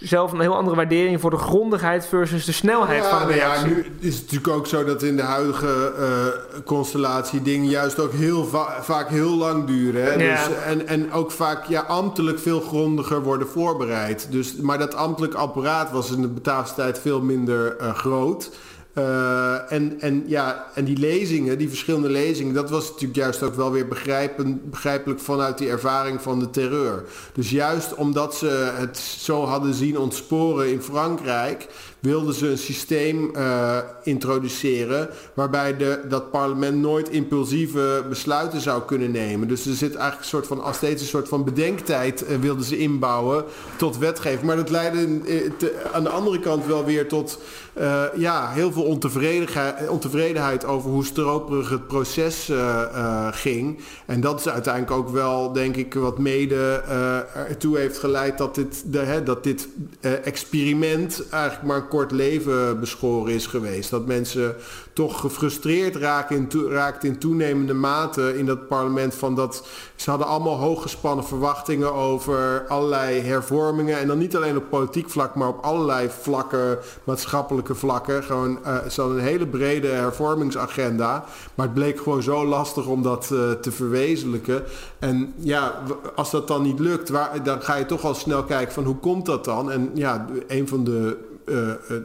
[0.00, 3.68] zelf een heel andere waardering voor de grondigheid versus de snelheid van de reactie.
[3.68, 7.98] Ja, nu is het natuurlijk ook zo dat in de huidige uh, constellatie dingen juist
[7.98, 8.44] ook heel
[8.80, 10.04] vaak heel lang duren.
[10.04, 10.12] Hè?
[10.12, 10.46] Ja.
[10.46, 14.26] Dus, en, en ook vaak ja, ambtelijk veel grondiger worden voorbereid.
[14.30, 18.50] Dus, maar dat ambtelijk apparaat was in de Bataafse tijd veel minder uh, groot.
[18.98, 23.54] Uh, en, en, ja, en die lezingen, die verschillende lezingen, dat was natuurlijk juist ook
[23.54, 23.88] wel weer
[24.70, 27.04] begrijpelijk vanuit die ervaring van de terreur.
[27.32, 31.66] Dus juist omdat ze het zo hadden zien ontsporen in Frankrijk,
[32.00, 39.10] wilden ze een systeem uh, introduceren waarbij de, dat parlement nooit impulsieve besluiten zou kunnen
[39.10, 39.48] nemen.
[39.48, 42.64] Dus er zit eigenlijk een soort van, al steeds een soort van bedenktijd uh, wilden
[42.64, 43.44] ze inbouwen
[43.76, 44.42] tot wetgeving.
[44.42, 45.20] Maar dat leidde
[45.92, 47.38] aan de andere kant wel weer tot
[47.78, 53.80] uh, ja, heel veel ontevredenheid, ontevredenheid over hoe stroperig het proces uh, ging.
[54.06, 56.82] En dat is uiteindelijk ook wel, denk ik, wat mede
[57.48, 59.68] ertoe heeft geleid dat dit, de, hè, dat dit
[60.00, 63.90] experiment eigenlijk maar een kort leven beschoren is geweest.
[63.90, 64.54] Dat mensen
[65.00, 70.28] toch gefrustreerd raken in, raakt in toenemende mate in dat parlement van dat ze hadden
[70.28, 75.64] allemaal hooggespannen verwachtingen over allerlei hervormingen en dan niet alleen op politiek vlak, maar op
[75.64, 78.24] allerlei vlakken, maatschappelijke vlakken.
[78.24, 81.24] Gewoon, uh, ze hadden een hele brede hervormingsagenda,
[81.54, 84.62] maar het bleek gewoon zo lastig om dat uh, te verwezenlijken.
[84.98, 85.82] En ja,
[86.14, 88.96] als dat dan niet lukt, waar, dan ga je toch al snel kijken van hoe
[88.96, 89.70] komt dat dan?
[89.70, 91.96] En ja, een van de uh,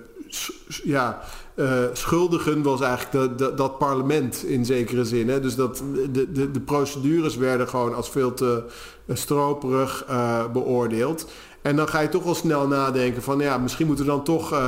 [0.83, 1.21] ja,
[1.55, 5.29] uh, schuldigen was eigenlijk dat parlement in zekere zin.
[5.29, 5.39] Hè?
[5.39, 8.63] Dus dat de, de, de procedures werden gewoon als veel te
[9.07, 11.31] stroperig uh, beoordeeld.
[11.61, 14.61] En dan ga je toch wel snel nadenken van ja, misschien moeten we dan toch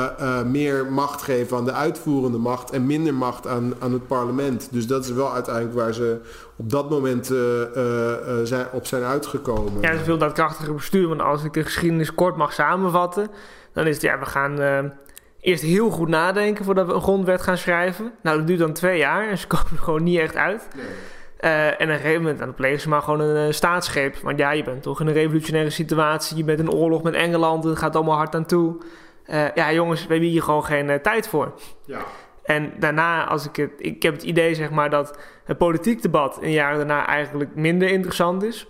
[0.46, 4.68] meer macht geven aan de uitvoerende macht en minder macht aan, aan het parlement.
[4.72, 6.18] Dus dat is wel uiteindelijk waar ze
[6.56, 7.26] op dat moment
[8.44, 9.82] zijn, op zijn uitgekomen.
[9.82, 11.08] Ja, het is veel daadkrachtiger bestuur.
[11.08, 13.30] Want als ik de geschiedenis kort mag samenvatten,
[13.74, 14.92] dan is het ja, we gaan
[15.42, 18.12] eerst heel goed nadenken voordat we een grondwet gaan schrijven.
[18.22, 20.68] Nou, dat duurt dan twee jaar en ze komen er gewoon niet echt uit.
[20.76, 20.86] Nee.
[21.42, 24.16] Uh, en op een gegeven moment dan plegen ze maar gewoon een uh, staatsgreep.
[24.16, 26.38] Want ja, je bent toch in een revolutionaire situatie.
[26.38, 27.64] Je bent in oorlog met Engeland.
[27.64, 28.78] Het gaat allemaal hard aan toe.
[29.30, 31.54] Uh, ja, jongens, we hebben hier gewoon geen tijd voor.
[31.86, 32.00] Ja.
[32.44, 33.72] En daarna, als ik het...
[33.78, 37.90] Ik heb het idee, zeg maar, dat het politiek debat in jaren daarna eigenlijk minder
[37.90, 38.68] interessant is.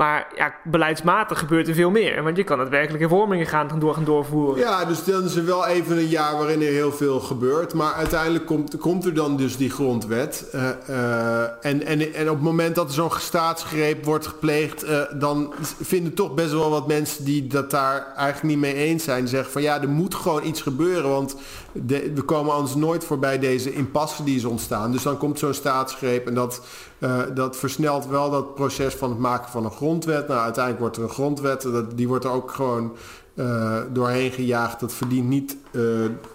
[0.00, 2.22] Maar ja, beleidsmatig gebeurt er veel meer.
[2.22, 4.58] Want je kan het werkelijk hervormingen gaan, door, gaan doorvoeren.
[4.58, 7.74] Ja, dus dan is er wel even een jaar waarin er heel veel gebeurt.
[7.74, 10.50] Maar uiteindelijk komt, komt er dan dus die grondwet.
[10.54, 14.84] Uh, uh, en, en, en op het moment dat er zo'n staatsgreep wordt gepleegd...
[14.84, 19.04] Uh, dan vinden toch best wel wat mensen die dat daar eigenlijk niet mee eens
[19.04, 19.28] zijn...
[19.28, 21.10] zeggen van ja, er moet gewoon iets gebeuren.
[21.10, 21.36] Want
[21.72, 24.92] de, we komen anders nooit voorbij deze impasse die is ontstaan.
[24.92, 26.60] Dus dan komt zo'n staatsgreep en dat,
[26.98, 30.28] uh, dat versnelt wel dat proces van het maken van een grondwet.
[30.28, 32.96] Nou, uiteindelijk wordt er een grondwet, dat, die wordt er ook gewoon
[33.34, 34.80] uh, doorheen gejaagd.
[34.80, 35.82] Dat verdient niet uh,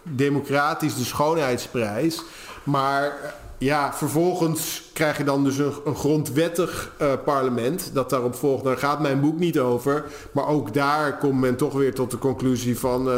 [0.04, 2.24] democratisch de schoonheidsprijs.
[2.64, 6.92] Maar ja, vervolgens krijg je dan dus een, een grondwettig
[7.26, 8.64] parlement dat daarop volgt.
[8.64, 10.06] Daar gaat mijn boek niet over.
[10.32, 13.10] Maar ook daar komt men toch weer tot de conclusie van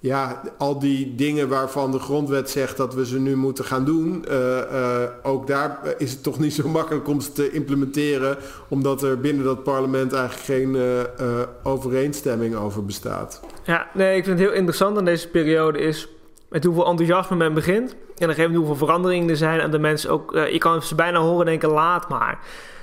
[0.00, 4.24] ja, al die dingen waarvan de grondwet zegt dat we ze nu moeten gaan doen,
[4.30, 8.36] uh, ook daar is het toch niet zo makkelijk om ze te implementeren,
[8.68, 13.40] omdat er binnen dat parlement eigenlijk geen uh, overeenstemming over bestaat.
[13.64, 16.08] Ja, nee, ik vind het heel interessant aan deze periode is
[16.48, 20.10] met hoeveel enthousiasme men begint en dan moment hoeveel veranderingen er zijn en de mensen
[20.10, 22.38] ook, je kan ze bijna horen denken, laat maar.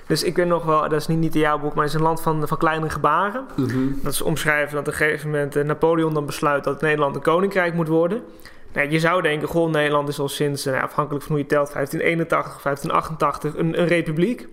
[0.07, 1.99] Dus ik weet nog wel, dat is niet, niet in jouw boek, maar het is
[1.99, 3.45] een land van, van kleine gebaren.
[3.55, 3.87] Mhm.
[4.01, 7.21] Dat is omschrijven dat op een gegeven moment uh, Napoleon dan besluit dat Nederland een
[7.21, 8.23] koninkrijk moet worden.
[8.73, 11.73] Nou, je zou denken, goh, Nederland is al sinds, uh, afhankelijk van hoe je telt,
[11.73, 14.47] 1581, 1588, een, een republiek.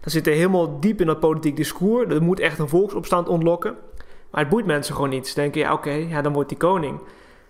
[0.00, 2.14] Dan zit er helemaal diep in dat politiek discours.
[2.14, 3.76] Er moet echt een volksopstand ontlokken.
[4.30, 5.28] Maar het boeit mensen gewoon niet.
[5.28, 7.00] Ze denken, ja oké, ja, dan wordt die koning.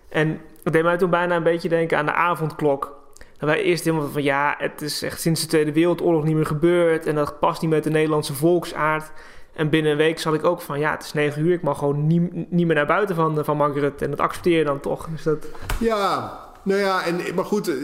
[0.09, 2.98] En dat deed mij toen bijna een beetje denken aan de avondklok
[3.47, 7.05] wij eerst helemaal van ja, het is echt sinds de Tweede Wereldoorlog niet meer gebeurd.
[7.05, 9.11] En dat past niet met de Nederlandse volksaard.
[9.53, 11.53] En binnen een week zat ik ook van ja, het is negen uur.
[11.53, 14.03] Ik mag gewoon niet, niet meer naar buiten van, van Rutte.
[14.03, 15.07] En dat accepteer je dan toch.
[15.09, 15.47] Dus dat...
[15.79, 17.75] Ja, nou ja, en, maar goed, eh,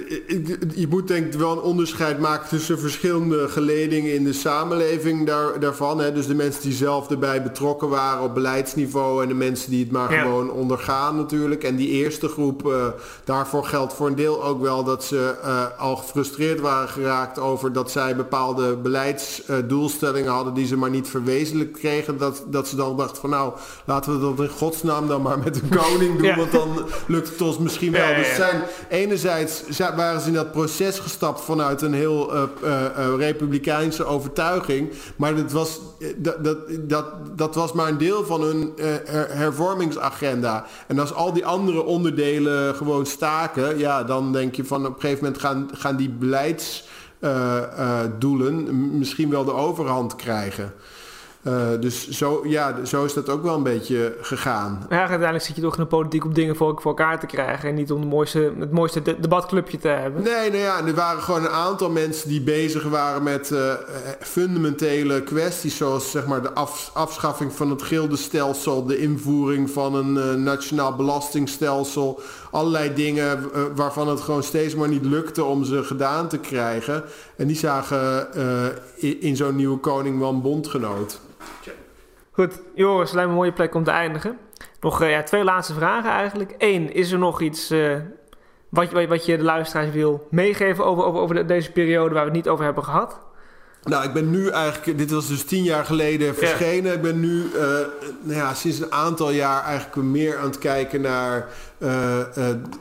[0.75, 5.59] je moet denk ik wel een onderscheid maken tussen verschillende geledingen in de samenleving daar,
[5.59, 5.99] daarvan.
[5.99, 6.11] Hè.
[6.11, 9.91] Dus de mensen die zelf erbij betrokken waren op beleidsniveau en de mensen die het
[9.91, 11.63] maar gewoon ondergaan natuurlijk.
[11.63, 12.85] En die eerste groep, uh,
[13.23, 17.73] daarvoor geldt voor een deel ook wel dat ze uh, al gefrustreerd waren geraakt over
[17.73, 22.17] dat zij bepaalde beleidsdoelstellingen hadden die ze maar niet verwezenlijk kregen.
[22.17, 23.53] Dat, dat ze dan dachten van nou,
[23.85, 27.41] laten we dat in godsnaam dan maar met een koning doen, want dan lukt het
[27.41, 28.15] ons misschien wel.
[28.15, 29.63] Dus zijn enerzijds
[29.95, 32.87] waren ze in dat proces gestapt vanuit een heel uh, uh,
[33.17, 34.91] republikeinse overtuiging.
[35.15, 35.79] Maar dat was,
[36.15, 37.05] dat, dat, dat,
[37.37, 38.73] dat was maar een deel van hun
[39.29, 40.65] hervormingsagenda.
[40.87, 45.01] En als al die andere onderdelen gewoon staken, ja, dan denk je van op een
[45.01, 50.73] gegeven moment gaan, gaan die beleidsdoelen misschien wel de overhand krijgen.
[51.47, 54.85] Uh, dus zo, ja, zo is dat ook wel een beetje gegaan.
[54.89, 57.69] Ja, uiteindelijk zit je toch in de politiek om dingen voor, voor elkaar te krijgen.
[57.69, 60.23] En niet om de mooiste, het mooiste debatclubje te hebben.
[60.23, 63.73] Nee, nou ja, er waren gewoon een aantal mensen die bezig waren met uh,
[64.19, 65.77] fundamentele kwesties.
[65.77, 68.85] Zoals zeg maar de af, afschaffing van het gildenstelsel.
[68.85, 72.21] De invoering van een uh, nationaal belastingstelsel.
[72.51, 77.03] Allerlei dingen waarvan het gewoon steeds maar niet lukte om ze gedaan te krijgen.
[77.37, 78.27] En die zagen
[78.95, 81.19] in, in zo'n nieuwe koning wel een bondgenoot.
[82.31, 84.37] Goed, Joris, lijkt me een mooie plek om te eindigen.
[84.79, 86.55] Nog uh, ja, twee laatste vragen eigenlijk.
[86.57, 87.95] Eén, is er nog iets uh,
[88.69, 92.37] wat, wat, je de luisteraars wil meegeven over, over, over deze periode waar we het
[92.37, 93.19] niet over hebben gehad?
[93.85, 96.93] Nou, ik ben nu eigenlijk, dit was dus tien jaar geleden verschenen.
[96.93, 97.61] Ik ben nu uh,
[98.21, 101.47] nou ja, sinds een aantal jaar eigenlijk meer aan het kijken naar
[101.79, 101.89] uh,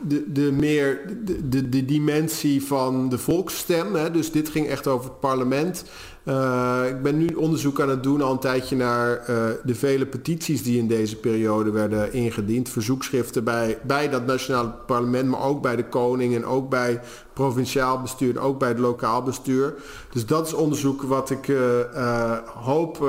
[0.03, 3.95] de, de, meer de, de, de, dimensie van de volksstem.
[3.95, 4.11] Hè.
[4.11, 5.85] Dus dit ging echt over het parlement.
[6.25, 9.27] Uh, ik ben nu onderzoek aan het doen al een tijdje naar uh,
[9.65, 12.69] de vele petities die in deze periode werden ingediend.
[12.69, 17.01] Verzoekschriften bij, bij dat nationale parlement, maar ook bij de koning en ook bij
[17.33, 19.75] provinciaal bestuur en ook bij het lokaal bestuur.
[20.13, 23.09] Dus dat is onderzoek wat ik uh, hoop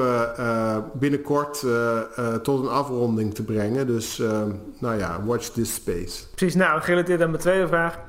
[0.93, 1.65] binnenkort
[2.43, 3.87] tot een afronding te brengen.
[3.87, 4.21] Dus
[4.79, 6.23] nou ja, watch this space.
[6.35, 7.99] Precies, nou gerelateerd aan mijn tweede vraag.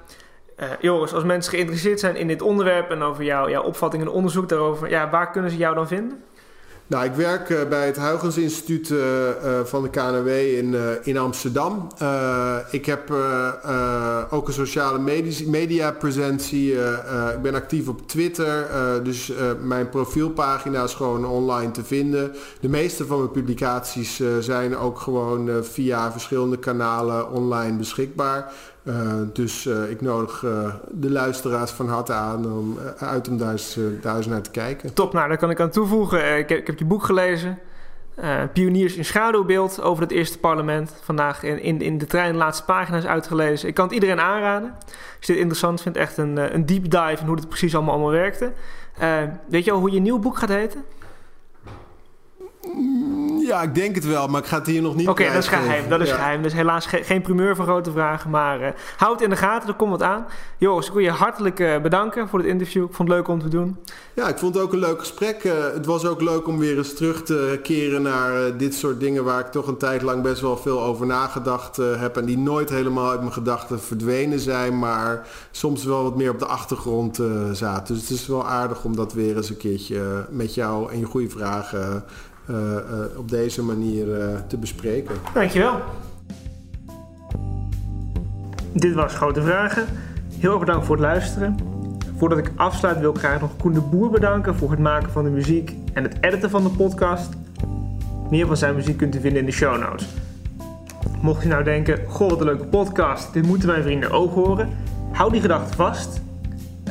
[0.60, 4.08] Uh, Joris, als mensen geïnteresseerd zijn in dit onderwerp en over jou, jouw opvatting en
[4.08, 6.22] onderzoek daarover, ja, waar kunnen ze jou dan vinden?
[6.88, 9.00] Nou, ik werk uh, bij het Huygens Instituut uh,
[9.64, 11.88] van de KNW in, in Amsterdam.
[12.70, 13.10] ik heb
[14.30, 14.98] ook een sociale
[15.46, 16.72] media presentie.
[17.34, 18.66] ik ben actief op Twitter.
[19.02, 22.34] dus mijn profielpagina is gewoon online te vinden.
[22.60, 28.52] De meeste van mijn publicaties zijn ook gewoon via verschillende kanalen online beschikbaar.
[28.88, 33.52] Uh, dus uh, ik nodig uh, de luisteraars van harte aan om uit om daar
[33.52, 34.94] eens, naar te kijken.
[34.94, 36.38] Top, nou daar kan ik aan toevoegen.
[36.38, 37.58] Ik heb, ik, heb, je boek gelezen.
[38.52, 40.94] Pioniers in schaduwbeeld over het eerste parlement.
[41.02, 43.68] Vandaag in, in, in de trein de laatste pagina's uitgelezen.
[43.68, 44.74] Ik kan het iedereen aanraden.
[44.86, 47.94] Als je dit interessant vindt, echt een, een deep dive in hoe het precies allemaal,
[47.94, 48.52] allemaal werkte.
[49.48, 50.84] weet je al hoe je nieuw boek gaat heten?
[53.46, 55.48] Ja, ik denk het wel, maar ik ga het hier nog niet Oké, dat is
[55.48, 55.88] geheim.
[55.88, 56.42] Dat is geheim.
[56.42, 58.30] Dus helaas geen primeur voor grote vragen.
[58.30, 60.26] Maar uh, houd het in de gaten, er komt wat aan.
[60.58, 62.84] Joris, ik wil je hartelijk uh, bedanken voor het interview.
[62.84, 63.76] Ik vond het leuk om te doen.
[64.14, 65.44] Ja, ik vond het ook een leuk gesprek.
[65.44, 69.24] Uh, het was ook leuk om weer eens terug te keren naar dit soort dingen...
[69.24, 72.16] waar ik toch een tijd lang best wel veel over nagedacht heb...
[72.16, 74.78] en die nooit helemaal uit mijn gedachten verdwenen zijn...
[74.78, 77.22] maar soms wel wat meer op de achtergrond
[77.52, 77.94] zaten.
[77.94, 81.04] Dus het is wel aardig om dat weer eens een keertje met jou en je
[81.04, 82.04] goede vragen
[83.16, 85.14] op deze manier uh, te bespreken.
[85.34, 85.80] Dankjewel.
[88.72, 89.84] Dit was Grote Vragen.
[90.38, 91.56] Heel erg bedankt voor het luisteren.
[92.16, 95.24] Voordat ik afsluit wil ik graag nog Koen de Boer bedanken voor het maken van
[95.24, 97.28] de muziek en het editen van de podcast.
[98.30, 100.06] Meer van zijn muziek kunt u vinden in de show notes.
[101.20, 104.68] Mocht je nou denken, goh wat een leuke podcast, dit moeten mijn vrienden ook horen.
[105.12, 106.20] Hou die gedachte vast.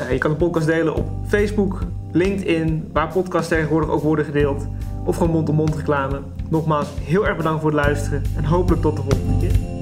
[0.10, 1.80] Je kan de podcast delen op Facebook,
[2.12, 4.68] LinkedIn, waar podcasts tegenwoordig ook worden gedeeld.
[5.06, 6.22] Of gewoon mond-op-mond reclame.
[6.50, 9.75] Nogmaals, heel erg bedankt voor het luisteren en hopelijk tot de volgende keer.